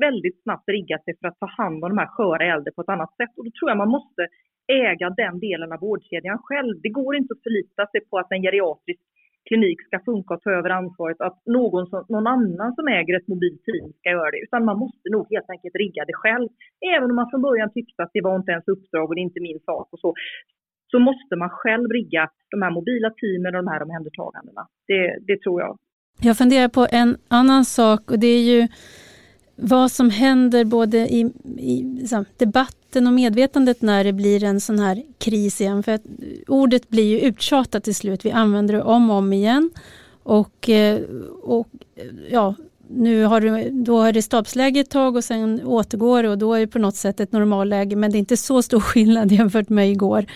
väldigt 0.00 0.42
snabbt 0.42 0.68
riggat 0.68 1.04
sig 1.04 1.14
för 1.20 1.28
att 1.28 1.38
ta 1.38 1.46
hand 1.46 1.84
om 1.84 1.90
de 1.90 1.98
här 1.98 2.06
sköra 2.06 2.44
äldre 2.54 2.72
på 2.72 2.82
ett 2.82 2.88
annat 2.88 3.16
sätt. 3.16 3.32
Och 3.36 3.44
då 3.44 3.50
tror 3.50 3.70
jag 3.70 3.78
man 3.78 3.96
måste 3.98 4.22
äga 4.66 5.10
den 5.10 5.40
delen 5.40 5.72
av 5.72 5.80
vårdkedjan 5.80 6.38
själv. 6.38 6.80
Det 6.82 6.88
går 6.88 7.16
inte 7.16 7.34
att 7.34 7.42
förlita 7.42 7.86
sig 7.86 8.00
på 8.10 8.18
att 8.18 8.32
en 8.32 8.42
geriatrisk 8.42 9.02
klinik 9.48 9.78
ska 9.86 9.98
funka 10.04 10.34
och 10.34 10.42
ta 10.42 10.50
över 10.50 10.70
ansvaret, 10.70 11.20
att 11.20 11.38
någon, 11.46 11.86
som, 11.86 12.04
någon 12.08 12.26
annan 12.26 12.74
som 12.74 12.88
äger 12.88 13.16
ett 13.16 13.28
mobilt 13.28 13.62
team 13.64 13.92
ska 13.98 14.10
göra 14.10 14.30
det, 14.30 14.40
utan 14.46 14.64
man 14.64 14.78
måste 14.78 15.06
nog 15.10 15.26
helt 15.30 15.50
enkelt 15.50 15.74
rigga 15.74 16.04
det 16.04 16.16
själv. 16.22 16.48
Även 16.96 17.10
om 17.10 17.16
man 17.16 17.30
från 17.30 17.42
början 17.42 17.72
tyckte 17.72 18.02
att 18.02 18.10
det 18.12 18.20
var 18.20 18.36
inte 18.36 18.52
ens 18.52 18.68
uppdrag 18.68 19.08
och 19.08 19.14
det 19.14 19.20
är 19.20 19.30
inte 19.30 19.40
min 19.40 19.60
sak 19.60 19.88
och 19.92 20.00
så, 20.00 20.14
så 20.90 20.98
måste 20.98 21.36
man 21.36 21.50
själv 21.50 21.88
rigga 21.98 22.30
de 22.50 22.62
här 22.62 22.70
mobila 22.70 23.10
teamen 23.20 23.54
och 23.54 23.64
de 23.64 23.70
här 23.72 23.82
omhändertagandena. 23.82 24.62
Det, 24.86 25.18
det 25.28 25.42
tror 25.42 25.60
jag. 25.60 25.78
Jag 26.22 26.36
funderar 26.38 26.68
på 26.68 26.86
en 26.90 27.16
annan 27.28 27.64
sak 27.64 28.10
och 28.10 28.18
det 28.18 28.26
är 28.26 28.44
ju 28.52 28.68
vad 29.64 29.92
som 29.92 30.10
händer 30.10 30.64
både 30.64 30.98
i, 30.98 31.32
i 31.58 31.82
liksom, 32.00 32.24
debatten 32.36 33.06
och 33.06 33.12
medvetandet 33.12 33.82
när 33.82 34.04
det 34.04 34.12
blir 34.12 34.44
en 34.44 34.60
sån 34.60 34.78
här 34.78 35.02
kris 35.18 35.60
igen. 35.60 35.82
För 35.82 35.92
att 35.92 36.04
eh, 36.06 36.12
ordet 36.48 36.88
blir 36.88 37.04
ju 37.04 37.20
uttjatat 37.20 37.84
till 37.84 37.94
slut. 37.94 38.24
Vi 38.24 38.30
använder 38.30 38.74
det 38.74 38.82
om 38.82 39.10
och 39.10 39.16
om 39.16 39.32
igen. 39.32 39.70
Och, 40.22 40.68
eh, 40.68 41.00
och 41.42 41.68
eh, 41.96 42.04
ja, 42.30 42.54
nu 42.88 43.24
har 43.24 43.40
du, 43.40 43.70
då 43.70 44.02
är 44.02 44.12
det 44.12 44.22
stabsläge 44.22 44.80
ett 44.80 44.90
tag 44.90 45.16
och 45.16 45.24
sen 45.24 45.62
återgår 45.64 46.24
och 46.24 46.38
då 46.38 46.54
är 46.54 46.60
det 46.60 46.66
på 46.66 46.78
något 46.78 46.96
sätt 46.96 47.20
ett 47.20 47.32
normalläge. 47.32 47.96
Men 47.96 48.12
det 48.12 48.16
är 48.16 48.20
inte 48.20 48.36
så 48.36 48.62
stor 48.62 48.80
skillnad 48.80 49.32
jämfört 49.32 49.68
med 49.68 49.90
igår. 49.90 50.26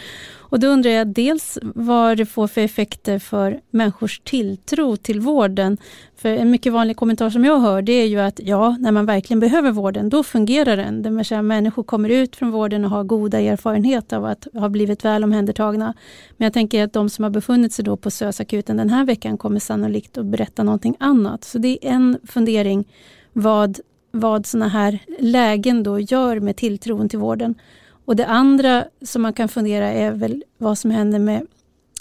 Och 0.49 0.61
då 0.61 0.67
undrar 0.67 0.91
jag 0.91 1.07
dels 1.07 1.59
vad 1.63 2.17
det 2.17 2.27
får 2.27 2.47
för 2.47 2.61
effekter 2.61 3.19
för 3.19 3.61
människors 3.71 4.21
tilltro 4.25 4.97
till 4.97 5.21
vården. 5.21 5.77
För 6.17 6.29
en 6.29 6.51
mycket 6.51 6.73
vanlig 6.73 6.97
kommentar 6.97 7.31
som 7.31 7.45
jag 7.45 7.59
hör 7.59 7.83
det 7.83 7.93
är 7.93 8.07
ju 8.07 8.21
att 8.21 8.41
ja, 8.43 8.77
när 8.81 8.93
man 8.93 9.07
verkligen 9.07 9.41
behöver 9.41 9.71
vården, 9.71 10.09
då 10.09 10.23
fungerar 10.23 10.77
den. 10.77 11.03
Det 11.03 11.11
vill 11.11 11.25
säga 11.25 11.43
människor 11.43 11.83
kommer 11.83 12.09
ut 12.09 12.37
från 12.37 12.51
vården 12.51 12.85
och 12.85 12.91
har 12.91 13.05
goda 13.05 13.41
erfarenheter 13.41 14.17
av 14.17 14.25
att 14.25 14.47
ha 14.53 14.69
blivit 14.69 15.05
väl 15.05 15.25
omhändertagna. 15.25 15.95
Men 16.37 16.47
jag 16.47 16.53
tänker 16.53 16.85
att 16.85 16.93
de 16.93 17.11
som 17.11 17.23
har 17.23 17.31
befunnit 17.31 17.73
sig 17.73 17.85
då 17.85 17.97
på 17.97 18.11
SÖS-akuten 18.11 18.77
den 18.77 18.91
här 18.91 19.05
veckan 19.05 19.39
kommer 19.39 19.61
sannolikt 19.61 20.19
att 20.19 20.27
berätta 20.27 20.63
någonting 20.63 20.97
annat. 21.01 21.45
Så 21.45 21.59
det 21.59 21.69
är 21.87 21.91
en 21.91 22.19
fundering 22.25 22.85
vad, 23.33 23.81
vad 24.11 24.47
sådana 24.47 24.69
här 24.69 24.99
lägen 25.19 25.83
då 25.83 26.01
gör 26.01 26.41
med 26.41 26.57
tilltron 26.57 27.09
till 27.09 27.19
vården. 27.19 27.55
Och 28.07 28.17
det 28.17 28.27
andra 28.27 28.85
som 29.03 29.23
man 29.23 29.33
kan 29.33 29.49
fundera 29.49 29.91
är 29.91 30.11
väl 30.11 30.45
vad 30.59 30.79
som 30.79 30.91
händer 30.91 31.19
med 31.19 31.47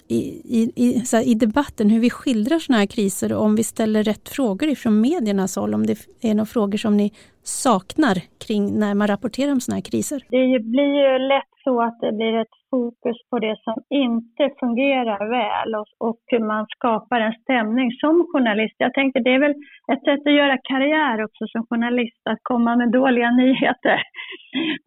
i, 0.07 0.21
i, 0.59 0.71
i, 0.75 1.03
här, 1.13 1.27
i 1.31 1.33
debatten, 1.33 1.89
hur 1.89 1.99
vi 1.99 2.09
skildrar 2.09 2.59
sådana 2.59 2.79
här 2.79 2.87
kriser 2.87 3.33
och 3.33 3.41
om 3.41 3.55
vi 3.55 3.63
ställer 3.63 4.03
rätt 4.03 4.29
frågor 4.29 4.69
ifrån 4.69 5.01
mediernas 5.01 5.55
håll, 5.55 5.73
om 5.73 5.85
det 5.85 5.97
är 6.21 6.33
några 6.33 6.45
frågor 6.45 6.77
som 6.77 6.97
ni 6.97 7.11
saknar 7.43 8.15
kring 8.45 8.79
när 8.79 8.93
man 8.93 9.07
rapporterar 9.07 9.51
om 9.51 9.59
sådana 9.59 9.77
här 9.77 9.89
kriser? 9.91 10.19
Det 10.29 10.59
blir 10.59 10.91
ju 11.03 11.27
lätt 11.33 11.53
så 11.63 11.81
att 11.81 11.99
det 12.01 12.11
blir 12.11 12.35
ett 12.43 12.55
fokus 12.71 13.17
på 13.29 13.39
det 13.39 13.55
som 13.65 13.77
inte 13.89 14.43
fungerar 14.59 15.21
väl 15.37 15.69
och, 15.79 15.89
och 16.09 16.25
man 16.51 16.65
skapar 16.75 17.19
en 17.21 17.37
stämning 17.43 17.89
som 18.01 18.15
journalist. 18.31 18.75
Jag 18.77 18.93
tänkte 18.93 19.19
det 19.19 19.33
är 19.37 19.39
väl 19.39 19.57
ett 19.93 20.03
sätt 20.07 20.27
att 20.27 20.39
göra 20.41 20.57
karriär 20.71 21.23
också 21.25 21.43
som 21.47 21.61
journalist, 21.69 22.21
att 22.29 22.43
komma 22.43 22.75
med 22.75 22.91
dåliga 22.91 23.31
nyheter. 23.31 23.99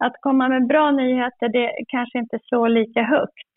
Att 0.05 0.15
komma 0.25 0.49
med 0.49 0.67
bra 0.67 0.91
nyheter, 0.91 1.47
det 1.57 1.67
kanske 1.87 2.19
inte 2.19 2.37
slår 2.47 2.69
lika 2.69 3.01
högt. 3.03 3.53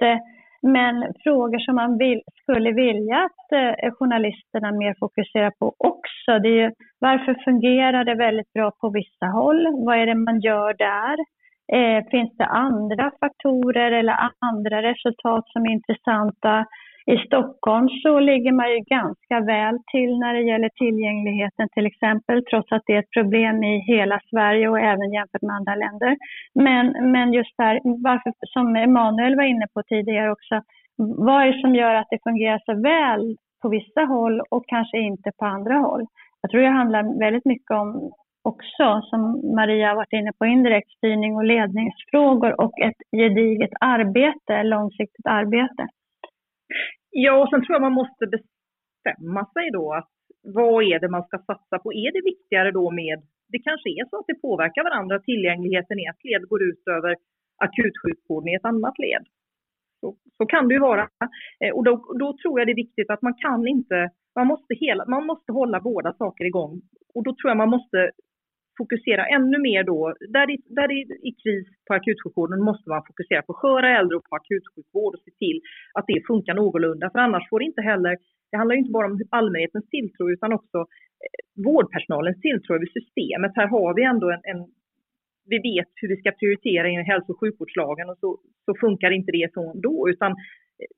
Men 0.63 1.13
frågor 1.23 1.59
som 1.59 1.75
man 1.75 1.99
vill, 1.99 2.21
skulle 2.43 2.73
vilja 2.73 3.17
att 3.17 3.53
eh, 3.53 3.93
journalisterna 3.93 4.73
mer 4.73 4.95
fokuserar 5.01 5.51
på 5.51 5.75
också, 5.79 6.39
det 6.43 6.49
är 6.49 6.63
ju 6.63 6.71
varför 6.99 7.35
fungerar 7.45 8.05
det 8.05 8.15
väldigt 8.15 8.53
bra 8.53 8.71
på 8.81 8.91
vissa 8.91 9.27
håll? 9.27 9.67
Vad 9.87 9.99
är 9.99 10.07
det 10.07 10.15
man 10.15 10.41
gör 10.41 10.75
där? 10.75 11.17
Eh, 11.77 12.05
finns 12.11 12.37
det 12.37 12.47
andra 12.47 13.13
faktorer 13.21 13.93
eller 13.93 14.17
andra 14.39 14.83
resultat 14.83 15.45
som 15.47 15.63
är 15.67 15.71
intressanta? 15.71 16.67
I 17.07 17.17
Stockholm 17.27 17.89
så 17.89 18.21
ligger 18.21 18.53
man 18.53 18.71
ju 18.71 18.79
ganska 18.79 19.41
väl 19.41 19.79
till 19.93 20.19
när 20.19 20.35
det 20.35 20.43
gäller 20.43 20.69
tillgängligheten 20.69 21.69
till 21.75 21.87
exempel, 21.87 22.45
trots 22.45 22.73
att 22.73 22.83
det 22.87 22.93
är 22.95 22.99
ett 22.99 23.17
problem 23.19 23.65
i 23.65 23.79
hela 23.79 24.21
Sverige 24.31 24.69
och 24.69 24.81
även 24.81 25.13
jämfört 25.13 25.43
med 25.43 25.57
andra 25.57 25.75
länder. 25.75 26.17
Men, 26.55 27.13
men 27.13 27.33
just 27.33 27.57
där, 27.57 27.81
varför, 28.09 28.33
som 28.55 28.77
Emanuel 28.77 29.37
var 29.37 29.45
inne 29.45 29.67
på 29.75 29.83
tidigare 29.83 30.33
också, 30.33 30.63
vad 31.27 31.43
är 31.43 31.47
det 31.53 31.61
som 31.61 31.75
gör 31.75 31.95
att 31.95 32.11
det 32.11 32.19
fungerar 32.23 32.61
så 32.67 32.75
väl 32.75 33.37
på 33.63 33.69
vissa 33.69 34.01
håll 34.01 34.41
och 34.51 34.65
kanske 34.67 34.99
inte 34.99 35.31
på 35.39 35.45
andra 35.45 35.75
håll? 35.75 36.07
Jag 36.41 36.51
tror 36.51 36.61
det 36.61 36.69
handlar 36.69 37.19
väldigt 37.19 37.45
mycket 37.45 37.71
om 37.71 38.13
också, 38.45 39.01
som 39.11 39.21
Maria 39.55 39.89
har 39.89 39.97
varit 39.97 40.13
inne 40.13 40.33
på, 40.39 40.47
indirekt 40.47 40.91
styrning 40.91 41.37
och 41.37 41.45
ledningsfrågor 41.45 42.61
och 42.61 42.81
ett 42.81 43.01
gediget 43.17 43.71
arbete, 43.81 44.63
långsiktigt 44.63 45.27
arbete. 45.27 45.87
Ja, 47.11 47.43
och 47.43 47.49
sen 47.51 47.61
tror 47.61 47.75
jag 47.75 47.83
man 47.83 48.01
måste 48.03 48.27
bestämma 48.27 49.47
sig 49.55 49.71
då 49.71 49.93
att 49.93 50.11
vad 50.43 50.85
är 50.85 50.99
det 51.01 51.09
man 51.09 51.25
ska 51.25 51.39
satsa 51.39 51.79
på? 51.79 51.93
Är 51.93 52.13
det 52.13 52.31
viktigare 52.33 52.71
då 52.71 52.91
med, 52.91 53.23
det 53.49 53.59
kanske 53.59 53.89
är 53.89 54.05
så 54.11 54.19
att 54.19 54.27
det 54.27 54.43
påverkar 54.47 54.83
varandra, 54.83 55.21
tillgängligheten 55.21 55.99
i 55.99 56.07
ett 56.07 56.25
led 56.25 56.49
går 56.49 56.63
ut 56.63 56.89
över 56.97 57.17
akutsjukvården 57.65 58.49
i 58.49 58.55
ett 58.55 58.65
annat 58.65 58.99
led. 58.99 59.25
Så, 60.01 60.17
så 60.37 60.47
kan 60.47 60.69
det 60.69 60.75
ju 60.75 60.81
vara. 60.81 61.09
Eh, 61.61 61.73
och 61.77 61.85
då, 61.85 61.93
då, 62.19 62.37
tror 62.43 62.61
jag 62.61 62.69
det 62.69 62.73
är 62.73 62.85
viktigt 62.87 63.11
att 63.11 63.23
man 63.23 63.35
kan 63.35 63.69
inte, 63.69 64.11
man 64.35 64.47
måste, 64.47 64.75
hela, 64.75 65.05
man 65.07 65.27
måste 65.27 65.53
hålla 65.53 65.81
båda 65.81 66.13
saker 66.13 66.45
igång. 66.45 66.83
Och 67.15 67.25
då 67.25 67.31
tror 67.35 67.51
jag 67.51 67.57
man 67.57 67.71
måste 67.71 68.11
fokusera 68.79 69.23
ännu 69.37 69.59
mer 69.59 69.83
då, 69.85 70.15
där 70.35 70.47
det, 70.47 70.57
där 70.79 70.89
det 70.89 70.95
är 70.95 71.27
i 71.31 71.33
kris 71.43 71.67
på 71.87 71.95
akutsjukvården 71.95 72.61
måste 72.69 72.91
man 72.91 73.07
fokusera 73.11 73.43
på 73.43 73.55
sköra 73.55 73.99
äldre 73.99 74.17
och 74.17 74.25
på 74.29 74.37
akutsjukvård 74.37 75.15
och 75.15 75.25
se 75.25 75.31
till 75.31 75.59
att 75.95 76.07
det 76.07 76.27
funkar 76.27 76.55
någorlunda. 76.55 77.11
För 77.11 77.19
annars 77.19 77.49
får 77.51 77.59
det 77.59 77.65
inte 77.65 77.83
heller, 77.83 78.17
det 78.51 78.57
handlar 78.57 78.77
inte 78.77 78.97
bara 78.97 79.07
om 79.07 79.21
allmänhetens 79.31 79.89
tilltro 79.89 80.31
utan 80.31 80.53
också 80.53 80.79
eh, 81.25 81.41
vårdpersonalens 81.65 82.41
tilltro 82.41 82.75
över 82.75 82.87
systemet. 82.99 83.53
Här 83.55 83.67
har 83.67 83.95
vi 83.95 84.03
ändå 84.05 84.31
en, 84.31 84.43
en 84.53 84.61
vi 85.45 85.59
vet 85.59 85.91
hur 85.95 86.09
vi 86.09 86.17
ska 86.17 86.31
prioritera 86.31 86.89
inom 86.89 87.05
hälso 87.05 87.33
och 87.33 87.41
sjukvårdslagen 87.41 88.11
och 88.11 88.19
så, 88.19 88.39
så 88.65 88.75
funkar 88.81 89.11
inte 89.11 89.33
det 89.33 89.49
så 89.55 89.71
ändå, 89.71 90.09
utan 90.09 90.37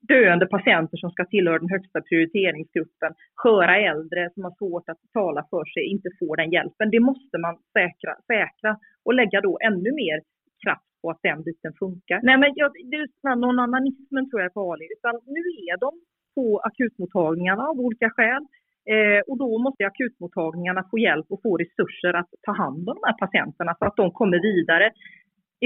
döende 0.01 0.47
patienter 0.47 0.97
som 0.97 1.11
ska 1.11 1.25
tillhöra 1.25 1.59
den 1.59 1.75
högsta 1.77 2.01
prioriteringsgruppen, 2.01 3.13
sköra 3.35 3.77
äldre 3.77 4.31
som 4.35 4.45
har 4.45 4.55
svårt 4.59 4.89
att 4.89 4.99
tala 5.13 5.47
för 5.51 5.65
sig, 5.65 5.83
inte 5.95 6.09
får 6.19 6.37
den 6.37 6.51
hjälpen. 6.51 6.91
Det 6.91 7.01
måste 7.01 7.39
man 7.39 7.55
säkra, 7.73 8.13
säkra 8.27 8.79
och 9.05 9.15
lägga 9.15 9.41
då 9.41 9.59
ännu 9.69 9.91
mer 10.03 10.21
kraft 10.65 10.91
på 11.03 11.11
att 11.11 11.23
den 11.23 11.43
biten 11.43 11.73
funkar. 11.79 12.21
Nej, 12.23 12.39
men 12.39 12.51
jag, 12.55 12.73
det 12.91 12.97
är 12.97 13.37
någon 13.37 13.59
annanismen 13.59 14.31
tror 14.31 14.41
jag 14.41 14.51
är 14.51 14.61
farlig, 14.63 14.89
utan 14.97 15.15
nu 15.37 15.45
är 15.71 15.77
de 15.87 15.93
på 16.35 16.61
akutmottagningarna 16.69 17.63
av 17.71 17.77
olika 17.81 18.11
skäl. 18.11 18.45
Eh, 18.93 19.21
och 19.29 19.39
då 19.39 19.59
måste 19.59 19.87
akutmottagningarna 19.87 20.83
få 20.91 20.99
hjälp 20.99 21.27
och 21.29 21.43
få 21.43 21.57
resurser 21.57 22.13
att 22.21 22.31
ta 22.47 22.53
hand 22.53 22.89
om 22.89 22.97
de 23.01 23.07
här 23.09 23.19
patienterna 23.25 23.75
så 23.79 23.85
att 23.85 23.97
de 23.97 24.11
kommer 24.11 24.39
vidare. 24.43 24.91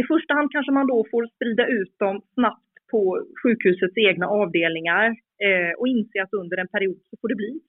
I 0.00 0.02
första 0.02 0.34
hand 0.34 0.52
kanske 0.52 0.72
man 0.72 0.86
då 0.86 1.04
får 1.10 1.26
sprida 1.34 1.66
ut 1.66 1.94
dem 1.98 2.22
snabbt 2.34 2.67
på 2.90 3.26
sjukhusets 3.42 3.96
egna 3.96 4.26
avdelningar 4.26 5.06
eh, 5.46 5.72
och 5.78 5.88
inse 5.88 6.22
att 6.22 6.32
under 6.32 6.56
en 6.56 6.68
period 6.68 6.98
så 7.10 7.16
får 7.20 7.28
det 7.28 7.34
bli 7.42 7.60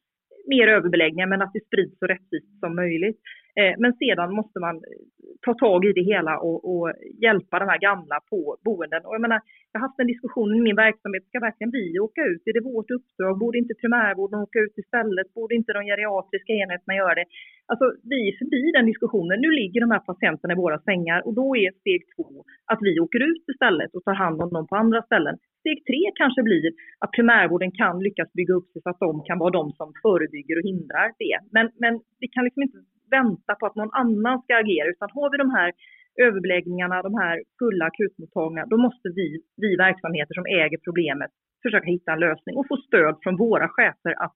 mer 0.48 0.68
överbeläggningar 0.68 1.28
men 1.28 1.42
att 1.42 1.54
det 1.54 1.66
sprids 1.66 2.00
så 2.00 2.06
rättvist 2.06 2.60
som 2.60 2.76
möjligt. 2.76 3.20
Eh, 3.60 3.74
men 3.84 3.94
sedan 4.02 4.30
måste 4.40 4.60
man 4.66 4.76
eh, 4.76 5.02
ta 5.46 5.54
tag 5.54 5.80
i 5.86 5.92
det 5.98 6.06
hela 6.14 6.34
och, 6.48 6.60
och, 6.72 6.88
hjälpa 7.26 7.60
de 7.60 7.68
här 7.72 7.82
gamla 7.88 8.18
på 8.32 8.40
boenden. 8.66 9.02
Och 9.06 9.16
jag, 9.16 9.24
menar, 9.26 9.40
jag 9.72 9.80
har 9.80 9.88
haft 9.88 10.00
en 10.00 10.12
diskussion 10.14 10.56
i 10.56 10.62
min 10.68 10.82
verksamhet, 10.86 11.24
ska 11.26 11.40
verkligen 11.40 11.72
vi 11.80 12.00
åka 12.08 12.22
ut? 12.32 12.44
Är 12.50 12.54
det 12.54 12.70
vårt 12.74 12.92
uppdrag? 12.98 13.40
Borde 13.44 13.58
inte 13.58 13.80
primärvården 13.82 14.40
åka 14.48 14.60
ut 14.66 14.76
istället? 14.84 15.34
Borde 15.34 15.56
inte 15.56 15.74
de 15.74 15.82
geriatriska 15.92 16.54
enheterna 16.54 16.96
göra 17.02 17.16
det? 17.20 17.28
Alltså 17.72 17.86
vi 18.12 18.20
är 18.30 18.36
förbi 18.42 18.62
den 18.78 18.86
diskussionen. 18.92 19.38
Nu 19.46 19.50
ligger 19.62 19.82
de 19.82 19.92
här 19.96 20.04
patienterna 20.10 20.54
i 20.54 20.62
våra 20.64 20.80
sängar 20.90 21.20
och 21.28 21.34
då 21.42 21.48
är 21.64 21.70
steg 21.82 22.02
två 22.16 22.30
att 22.72 22.82
vi 22.88 23.00
åker 23.06 23.22
ut 23.32 23.44
istället 23.54 23.92
och 23.96 24.04
tar 24.04 24.18
hand 24.24 24.42
om 24.42 24.50
dem 24.56 24.68
på 24.68 24.76
andra 24.84 25.02
ställen. 25.10 25.36
Steg 25.62 25.78
tre 25.90 26.02
kanske 26.22 26.42
blir 26.50 26.72
att 27.04 27.12
primärvården 27.18 27.72
kan 27.82 27.96
lyckas 28.06 28.34
bygga 28.34 28.54
upp 28.54 28.70
sig 28.72 28.82
så 28.82 28.90
att 28.90 29.00
de 29.00 29.24
kan 29.28 29.40
vara 29.44 29.58
de 29.60 29.66
som 29.80 29.90
förebygger 30.04 30.56
och 30.58 30.66
hindrar 30.70 31.08
det. 31.24 31.36
Men, 31.56 31.66
men 31.84 31.94
vi 32.22 32.28
kan 32.28 32.44
liksom 32.44 32.64
inte 32.64 32.78
vänta 33.18 33.52
på 33.60 33.66
att 33.66 33.80
någon 33.80 33.94
annan 34.04 34.42
ska 34.42 34.52
agera, 34.64 34.88
utan 34.94 35.10
har 35.18 35.28
vi 35.32 35.38
de 35.46 35.50
här 35.58 35.70
överbeläggningarna, 36.26 37.02
de 37.10 37.14
här 37.24 37.36
fulla 37.60 37.86
akutmottagningarna, 37.86 38.70
då 38.74 38.78
måste 38.78 39.08
vi, 39.20 39.28
vi 39.64 39.76
verksamheter 39.76 40.34
som 40.40 40.46
äger 40.46 40.80
problemet 40.88 41.32
försöka 41.64 41.88
hitta 41.96 42.12
en 42.14 42.20
lösning 42.20 42.54
och 42.58 42.68
få 42.72 42.78
stöd 42.88 43.16
från 43.24 43.36
våra 43.38 43.68
chefer 43.78 44.14
att 44.26 44.36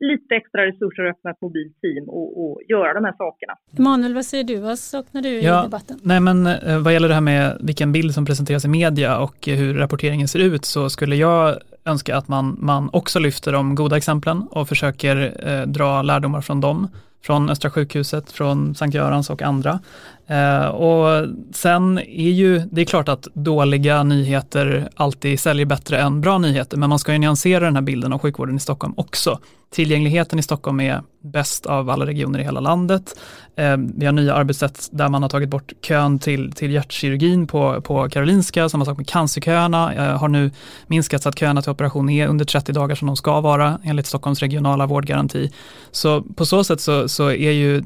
lite 0.00 0.34
extra 0.34 0.66
resurser 0.66 1.02
och 1.04 1.10
öppna 1.10 1.30
ett 1.30 1.40
mobilt 1.40 1.80
team 1.80 2.08
och, 2.08 2.28
och, 2.42 2.60
göra 2.68 2.94
de 2.94 3.04
här 3.04 3.14
sakerna. 3.16 3.52
Emanuel, 3.78 4.14
vad 4.14 4.24
säger 4.24 4.44
du? 4.44 4.56
Vad 4.56 4.78
saknar 4.78 5.22
du 5.22 5.40
ja, 5.40 5.60
i 5.60 5.66
debatten? 5.66 5.98
Nej, 6.02 6.20
men 6.20 6.46
eh, 6.46 6.82
vad 6.82 6.92
gäller 6.92 7.08
det 7.08 7.14
här 7.14 7.20
med 7.20 7.58
vilken 7.60 7.92
bild 7.92 8.14
som 8.14 8.26
presenteras 8.26 8.64
i 8.64 8.68
media 8.68 9.18
och 9.18 9.46
hur 9.46 9.74
rapporteringen 9.74 10.28
ser 10.28 10.38
ut 10.38 10.64
så 10.64 10.90
skulle 10.90 11.16
jag 11.16 11.58
önska 11.88 12.16
att 12.16 12.28
man, 12.28 12.56
man 12.60 12.90
också 12.92 13.18
lyfter 13.18 13.52
de 13.52 13.74
goda 13.74 13.96
exemplen 13.96 14.42
och 14.50 14.68
försöker 14.68 15.46
eh, 15.48 15.66
dra 15.66 16.02
lärdomar 16.02 16.40
från 16.40 16.60
dem 16.60 16.88
från 17.22 17.50
Östra 17.50 17.70
sjukhuset, 17.70 18.32
från 18.32 18.74
Sankt 18.74 18.94
Görans 18.94 19.30
och 19.30 19.42
andra. 19.42 19.80
Eh, 20.26 20.66
och 20.66 21.26
sen 21.52 21.98
är 21.98 22.30
ju, 22.30 22.58
det 22.58 22.80
är 22.80 22.84
klart 22.84 23.08
att 23.08 23.28
dåliga 23.34 24.02
nyheter 24.02 24.88
alltid 24.96 25.40
säljer 25.40 25.66
bättre 25.66 25.98
än 25.98 26.20
bra 26.20 26.38
nyheter, 26.38 26.76
men 26.76 26.88
man 26.88 26.98
ska 26.98 27.12
ju 27.12 27.18
nyansera 27.18 27.64
den 27.64 27.74
här 27.74 27.82
bilden 27.82 28.12
av 28.12 28.18
sjukvården 28.18 28.56
i 28.56 28.60
Stockholm 28.60 28.94
också. 28.96 29.38
Tillgängligheten 29.70 30.38
i 30.38 30.42
Stockholm 30.42 30.80
är 30.80 31.02
bäst 31.22 31.66
av 31.66 31.90
alla 31.90 32.06
regioner 32.06 32.38
i 32.38 32.42
hela 32.42 32.60
landet. 32.60 33.14
Eh, 33.56 33.76
vi 33.76 34.06
har 34.06 34.12
nya 34.12 34.34
arbetssätt 34.34 34.88
där 34.92 35.08
man 35.08 35.22
har 35.22 35.28
tagit 35.28 35.48
bort 35.48 35.72
kön 35.80 36.18
till, 36.18 36.52
till 36.52 36.72
hjärtkirurgin 36.72 37.46
på, 37.46 37.80
på 37.82 38.08
Karolinska, 38.08 38.68
samma 38.68 38.84
sak 38.84 38.96
med 38.96 39.08
cancerköerna, 39.08 39.94
eh, 39.94 40.18
har 40.18 40.28
nu 40.28 40.50
minskat 40.86 41.22
så 41.22 41.28
att 41.28 41.38
köerna 41.38 41.62
till 41.62 41.70
operation 41.78 42.10
är 42.10 42.26
under 42.26 42.44
30 42.44 42.72
dagar 42.72 42.94
som 42.94 43.06
de 43.06 43.16
ska 43.16 43.40
vara 43.40 43.80
enligt 43.84 44.06
Stockholms 44.06 44.40
regionala 44.40 44.86
vårdgaranti. 44.86 45.52
Så 45.90 46.22
på 46.22 46.46
så 46.46 46.64
sätt 46.64 46.80
så, 46.80 47.08
så 47.08 47.30
är 47.30 47.50
ju 47.50 47.82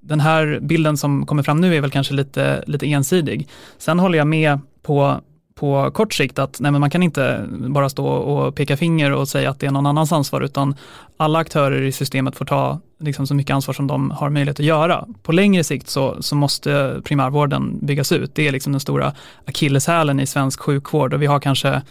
den 0.00 0.20
här 0.20 0.58
bilden 0.62 0.96
som 0.96 1.26
kommer 1.26 1.42
fram 1.42 1.60
nu 1.60 1.76
är 1.76 1.80
väl 1.80 1.90
kanske 1.90 2.14
lite, 2.14 2.64
lite 2.66 2.86
ensidig. 2.86 3.48
Sen 3.78 3.98
håller 3.98 4.18
jag 4.18 4.26
med 4.26 4.60
på 4.82 5.20
på 5.60 5.90
kort 5.94 6.14
sikt 6.14 6.38
att 6.38 6.60
nej, 6.60 6.72
men 6.72 6.80
man 6.80 6.90
kan 6.90 7.02
inte 7.02 7.44
bara 7.50 7.88
stå 7.88 8.06
och 8.06 8.54
peka 8.54 8.76
finger 8.76 9.12
och 9.12 9.28
säga 9.28 9.50
att 9.50 9.60
det 9.60 9.66
är 9.66 9.70
någon 9.70 9.86
annans 9.86 10.12
ansvar, 10.12 10.40
utan 10.40 10.74
alla 11.16 11.38
aktörer 11.38 11.82
i 11.82 11.92
systemet 11.92 12.36
får 12.36 12.44
ta 12.44 12.80
liksom, 13.00 13.26
så 13.26 13.34
mycket 13.34 13.54
ansvar 13.54 13.74
som 13.74 13.86
de 13.86 14.10
har 14.10 14.30
möjlighet 14.30 14.60
att 14.60 14.66
göra. 14.66 15.06
På 15.22 15.32
längre 15.32 15.64
sikt 15.64 15.88
så, 15.88 16.22
så 16.22 16.34
måste 16.34 17.00
primärvården 17.04 17.78
byggas 17.82 18.12
ut. 18.12 18.34
Det 18.34 18.48
är 18.48 18.52
liksom 18.52 18.72
den 18.72 18.80
stora 18.80 19.12
akilleshälen 19.44 20.20
i 20.20 20.26
svensk 20.26 20.60
sjukvård 20.60 21.14
och 21.14 21.22
vi 21.22 21.26
har 21.26 21.40
kanske 21.40 21.82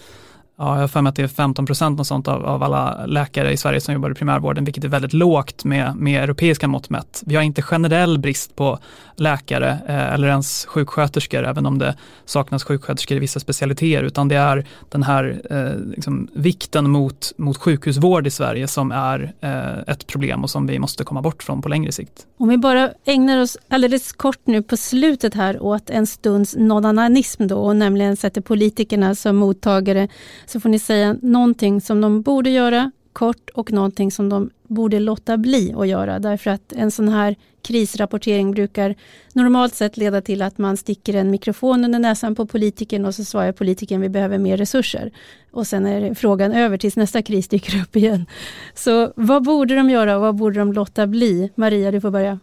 ja, 0.57 0.73
jag 0.73 0.81
har 0.81 0.87
för 0.87 1.01
mig 1.01 1.09
att 1.09 1.15
det 1.15 1.23
är 1.23 1.27
15 1.27 1.65
procent 1.65 1.99
och 1.99 2.07
sånt 2.07 2.27
av, 2.27 2.45
av 2.45 2.63
alla 2.63 3.05
läkare 3.05 3.51
i 3.51 3.57
Sverige 3.57 3.81
som 3.81 3.93
jobbar 3.93 4.11
i 4.11 4.13
primärvården, 4.13 4.65
vilket 4.65 4.83
är 4.83 4.87
väldigt 4.87 5.13
lågt 5.13 5.63
med, 5.63 5.95
med 5.95 6.23
europeiska 6.23 6.67
mått 6.67 6.89
mätt. 6.89 7.23
Vi 7.25 7.35
har 7.35 7.43
inte 7.43 7.61
generell 7.61 8.19
brist 8.19 8.55
på 8.55 8.79
läkare 9.15 9.79
eh, 9.87 10.13
eller 10.13 10.27
ens 10.27 10.65
sjuksköterskor, 10.65 11.43
även 11.45 11.65
om 11.65 11.79
det 11.79 11.95
saknas 12.25 12.63
sjuksköterskor 12.63 13.17
i 13.17 13.19
vissa 13.19 13.39
specialiteter, 13.39 14.03
utan 14.03 14.27
det 14.27 14.35
är 14.35 14.65
den 14.89 15.03
här 15.03 15.41
eh, 15.49 15.89
liksom, 15.95 16.27
vikten 16.33 16.89
mot, 16.89 17.31
mot 17.37 17.57
sjukhusvård 17.57 18.27
i 18.27 18.31
Sverige 18.31 18.67
som 18.67 18.91
är 18.91 19.33
eh, 19.41 19.93
ett 19.93 20.07
problem 20.07 20.43
och 20.43 20.49
som 20.49 20.67
vi 20.67 20.79
måste 20.79 21.03
komma 21.03 21.21
bort 21.21 21.43
från 21.43 21.61
på 21.61 21.69
längre 21.69 21.91
sikt. 21.91 22.25
Om 22.37 22.49
vi 22.49 22.57
bara 22.57 22.91
ägnar 23.05 23.41
oss 23.41 23.57
alldeles 23.67 24.13
kort 24.13 24.39
nu 24.43 24.63
på 24.63 24.77
slutet 24.77 25.33
här 25.33 25.63
åt 25.63 25.89
en 25.89 26.07
stunds 26.07 26.55
nonanism 26.57 27.47
då, 27.47 27.57
och 27.57 27.75
nämligen 27.75 28.17
sätter 28.17 28.41
politikerna 28.41 29.15
som 29.15 29.35
mottagare 29.35 30.07
så 30.45 30.59
får 30.59 30.69
ni 30.69 30.79
säga 30.79 31.15
någonting 31.21 31.81
som 31.81 32.01
de 32.01 32.21
borde 32.21 32.49
göra 32.49 32.91
kort 33.13 33.49
och 33.53 33.71
någonting 33.71 34.11
som 34.11 34.29
de 34.29 34.49
borde 34.67 34.99
låta 34.99 35.37
bli 35.37 35.73
att 35.77 35.87
göra. 35.87 36.19
Därför 36.19 36.51
att 36.51 36.73
en 36.73 36.91
sån 36.91 37.09
här 37.09 37.35
krisrapportering 37.67 38.51
brukar 38.51 38.95
normalt 39.33 39.73
sett 39.73 39.97
leda 39.97 40.21
till 40.21 40.41
att 40.41 40.57
man 40.57 40.77
sticker 40.77 41.13
en 41.13 41.31
mikrofon 41.31 41.85
under 41.85 41.99
näsan 41.99 42.35
på 42.35 42.45
politikern 42.45 43.05
och 43.05 43.15
så 43.15 43.23
svarar 43.23 43.51
politikern 43.51 44.01
vi 44.01 44.09
behöver 44.09 44.37
mer 44.37 44.57
resurser. 44.57 45.11
Och 45.51 45.67
sen 45.67 45.85
är 45.85 46.13
frågan 46.13 46.53
över 46.53 46.77
tills 46.77 46.97
nästa 46.97 47.21
kris 47.21 47.47
dyker 47.47 47.81
upp 47.81 47.95
igen. 47.95 48.25
Så 48.73 49.13
vad 49.15 49.43
borde 49.43 49.75
de 49.75 49.89
göra 49.89 50.15
och 50.15 50.21
vad 50.21 50.35
borde 50.35 50.59
de 50.59 50.73
låta 50.73 51.07
bli? 51.07 51.51
Maria, 51.55 51.91
du 51.91 52.01
får 52.01 52.11
börja. 52.11 52.39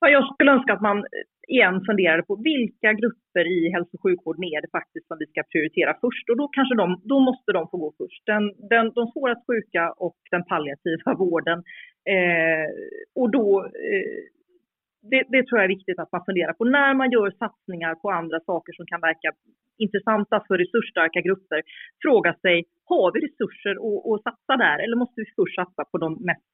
Jag 0.00 0.34
skulle 0.34 0.52
önska 0.52 0.72
att 0.72 0.80
man 0.80 1.04
igen 1.54 1.76
funderade 1.88 2.22
på 2.30 2.34
vilka 2.50 2.90
grupper 3.00 3.44
i 3.56 3.58
hälso 3.74 3.92
och 3.96 4.02
sjukvården 4.04 4.44
är 4.44 4.60
det 4.64 4.70
faktiskt 4.78 5.06
som 5.08 5.16
vi 5.22 5.26
ska 5.26 5.40
prioritera 5.52 5.92
först 6.04 6.26
och 6.30 6.36
då 6.40 6.44
kanske 6.56 6.74
de, 6.82 6.86
då 7.12 7.16
måste 7.28 7.50
de 7.52 7.62
få 7.70 7.76
gå 7.84 7.90
först. 8.00 8.22
Den, 8.32 8.44
den, 8.72 8.84
de 8.98 9.02
svårast 9.12 9.46
sjuka 9.50 9.84
och 10.06 10.18
den 10.34 10.44
palliativa 10.50 11.10
vården. 11.24 11.58
Eh, 12.14 12.66
och 13.20 13.28
då, 13.36 13.46
eh, 13.88 14.20
det, 15.10 15.22
det, 15.32 15.42
tror 15.44 15.56
jag 15.58 15.64
är 15.68 15.76
viktigt 15.76 15.98
att 15.98 16.12
man 16.12 16.26
funderar 16.28 16.52
på 16.58 16.64
när 16.64 16.94
man 17.00 17.10
gör 17.14 17.30
satsningar 17.42 17.94
på 18.02 18.10
andra 18.10 18.38
saker 18.50 18.72
som 18.72 18.86
kan 18.86 19.00
verka 19.00 19.28
intressanta 19.84 20.36
för 20.46 20.56
resursstarka 20.58 21.20
grupper. 21.20 21.60
Fråga 22.04 22.32
sig, 22.44 22.56
har 22.90 23.06
vi 23.14 23.18
resurser 23.26 23.74
att 24.10 24.22
satsa 24.26 24.54
där 24.64 24.78
eller 24.84 24.96
måste 25.02 25.20
vi 25.20 25.26
först 25.36 25.56
satsa 25.60 25.82
på 25.90 25.98
de 25.98 26.08
mest 26.30 26.48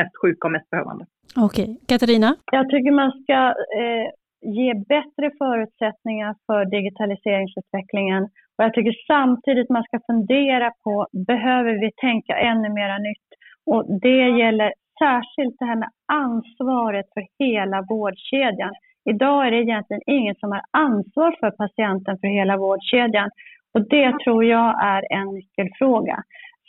mest 0.00 0.16
sjuka 0.22 0.46
och 0.48 0.52
mest 0.52 0.70
behövande. 0.70 1.04
Okej, 1.36 1.64
okay. 1.64 1.76
Katarina? 1.88 2.36
Jag 2.52 2.64
tycker 2.70 2.90
man 3.02 3.12
ska 3.22 3.38
eh, 3.82 4.06
ge 4.42 4.74
bättre 4.74 5.30
förutsättningar 5.38 6.34
för 6.46 6.64
digitaliseringsutvecklingen. 6.64 8.22
Och 8.24 8.64
jag 8.64 8.74
tycker 8.74 8.94
samtidigt 9.06 9.70
man 9.70 9.82
ska 9.82 10.00
fundera 10.06 10.72
på, 10.84 11.06
behöver 11.26 11.72
vi 11.80 11.90
tänka 11.96 12.36
ännu 12.36 12.68
mera 12.68 12.98
nytt? 12.98 13.28
Och 13.66 14.00
det 14.00 14.28
gäller 14.28 14.72
särskilt 14.98 15.58
det 15.58 15.64
här 15.64 15.76
med 15.76 15.90
ansvaret 16.12 17.06
för 17.14 17.24
hela 17.38 17.82
vårdkedjan. 17.88 18.74
Idag 19.10 19.46
är 19.46 19.50
det 19.50 19.62
egentligen 19.62 20.02
ingen 20.06 20.34
som 20.34 20.52
har 20.52 20.62
ansvar 20.70 21.36
för 21.40 21.50
patienten 21.50 22.18
för 22.20 22.28
hela 22.28 22.56
vårdkedjan. 22.56 23.30
Och 23.74 23.88
det 23.88 24.18
tror 24.24 24.44
jag 24.44 24.84
är 24.84 25.02
en 25.12 25.28
nyckelfråga. 25.34 26.22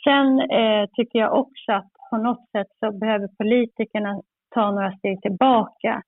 Sen 0.04 0.40
eh, 0.40 0.86
tycker 0.96 1.18
jag 1.18 1.38
också 1.38 1.72
att 1.72 1.90
på 2.10 2.16
något 2.16 2.50
sätt 2.52 2.66
så 2.80 2.92
behöver 2.92 3.28
politikerna 3.38 4.20
ta 4.54 4.70
några 4.70 4.92
steg 4.92 5.22
tillbaka 5.22 6.02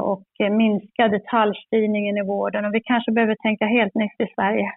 och 0.00 0.26
minska 0.50 1.08
detaljstyrningen 1.08 2.16
i 2.16 2.22
vården. 2.22 2.64
Och 2.64 2.74
vi 2.74 2.80
kanske 2.80 3.12
behöver 3.12 3.36
tänka 3.42 3.66
helt 3.66 3.94
nytt 3.94 4.28
i 4.30 4.34
Sverige. 4.34 4.72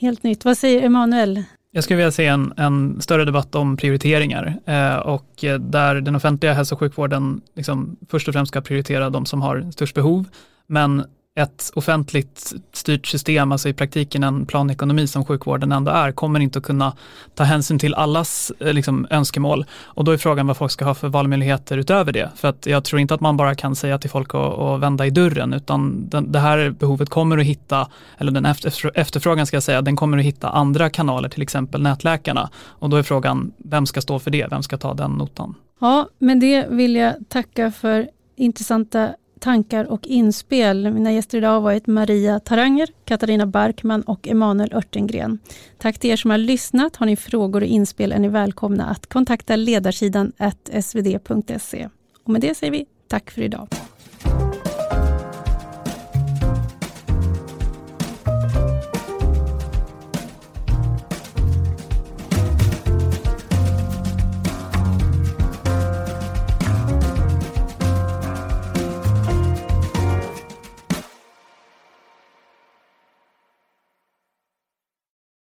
Helt 0.00 0.22
nytt. 0.22 0.44
Vad 0.44 0.56
säger 0.58 0.86
Emanuel? 0.86 1.44
Jag 1.70 1.84
skulle 1.84 1.96
vilja 1.96 2.10
se 2.10 2.26
en, 2.26 2.52
en 2.56 3.00
större 3.00 3.24
debatt 3.24 3.54
om 3.54 3.76
prioriteringar 3.76 4.54
eh, 4.66 4.96
och 4.96 5.44
där 5.60 5.94
den 5.94 6.16
offentliga 6.16 6.52
hälso 6.52 6.74
och 6.74 6.78
sjukvården 6.78 7.40
liksom 7.54 7.96
först 8.10 8.28
och 8.28 8.34
främst 8.34 8.48
ska 8.48 8.60
prioritera 8.60 9.10
de 9.10 9.26
som 9.26 9.42
har 9.42 9.70
störst 9.70 9.94
behov, 9.94 10.24
men 10.66 11.04
ett 11.36 11.72
offentligt 11.74 12.52
styrt 12.72 13.06
system, 13.06 13.52
alltså 13.52 13.68
i 13.68 13.72
praktiken 13.72 14.24
en 14.24 14.46
planekonomi 14.46 15.06
som 15.06 15.24
sjukvården 15.24 15.72
ändå 15.72 15.90
är, 15.90 16.12
kommer 16.12 16.40
inte 16.40 16.58
att 16.58 16.64
kunna 16.64 16.92
ta 17.34 17.44
hänsyn 17.44 17.78
till 17.78 17.94
allas 17.94 18.52
eh, 18.60 18.72
liksom, 18.72 19.06
önskemål. 19.10 19.64
Och 19.84 20.04
då 20.04 20.12
är 20.12 20.16
frågan 20.16 20.46
vad 20.46 20.56
folk 20.56 20.72
ska 20.72 20.84
ha 20.84 20.94
för 20.94 21.08
valmöjligheter 21.08 21.78
utöver 21.78 22.12
det. 22.12 22.30
För 22.36 22.48
att 22.48 22.66
jag 22.66 22.84
tror 22.84 23.00
inte 23.00 23.14
att 23.14 23.20
man 23.20 23.36
bara 23.36 23.54
kan 23.54 23.76
säga 23.76 23.98
till 23.98 24.10
folk 24.10 24.34
att, 24.34 24.58
att 24.58 24.80
vända 24.80 25.06
i 25.06 25.10
dörren, 25.10 25.52
utan 25.52 26.08
den, 26.08 26.32
det 26.32 26.38
här 26.38 26.70
behovet 26.70 27.08
kommer 27.08 27.38
att 27.38 27.44
hitta, 27.44 27.88
eller 28.18 28.32
den 28.32 28.46
efterfrågan 28.94 29.46
ska 29.46 29.56
jag 29.56 29.64
säga, 29.64 29.82
den 29.82 29.96
kommer 29.96 30.18
att 30.18 30.24
hitta 30.24 30.48
andra 30.48 30.90
kanaler, 30.90 31.28
till 31.28 31.42
exempel 31.42 31.82
nätläkarna. 31.82 32.50
Och 32.56 32.90
då 32.90 32.96
är 32.96 33.02
frågan, 33.02 33.52
vem 33.58 33.86
ska 33.86 34.00
stå 34.00 34.18
för 34.18 34.30
det? 34.30 34.46
Vem 34.50 34.62
ska 34.62 34.78
ta 34.78 34.94
den 34.94 35.10
notan? 35.10 35.54
Ja, 35.80 36.08
med 36.18 36.40
det 36.40 36.66
vill 36.70 36.96
jag 36.96 37.14
tacka 37.28 37.72
för 37.72 38.08
intressanta 38.36 39.14
tankar 39.40 39.84
och 39.84 40.06
inspel. 40.06 40.90
Mina 40.90 41.12
gäster 41.12 41.38
idag 41.38 41.50
har 41.50 41.60
varit 41.60 41.86
Maria 41.86 42.40
Taranger, 42.40 42.88
Katarina 43.04 43.46
Barkman 43.46 44.02
och 44.02 44.28
Emanuel 44.28 44.72
Örtengren. 44.74 45.38
Tack 45.78 45.98
till 45.98 46.10
er 46.10 46.16
som 46.16 46.30
har 46.30 46.38
lyssnat. 46.38 46.96
Har 46.96 47.06
ni 47.06 47.16
frågor 47.16 47.60
och 47.60 47.66
inspel 47.66 48.12
är 48.12 48.18
ni 48.18 48.28
välkomna 48.28 48.86
att 48.86 49.06
kontakta 49.06 49.56
ledarsidan 49.56 50.32
svd.se. 50.80 51.88
Och 52.24 52.30
med 52.30 52.40
det 52.40 52.54
säger 52.54 52.70
vi 52.70 52.86
tack 53.08 53.30
för 53.30 53.42
idag. 53.42 53.68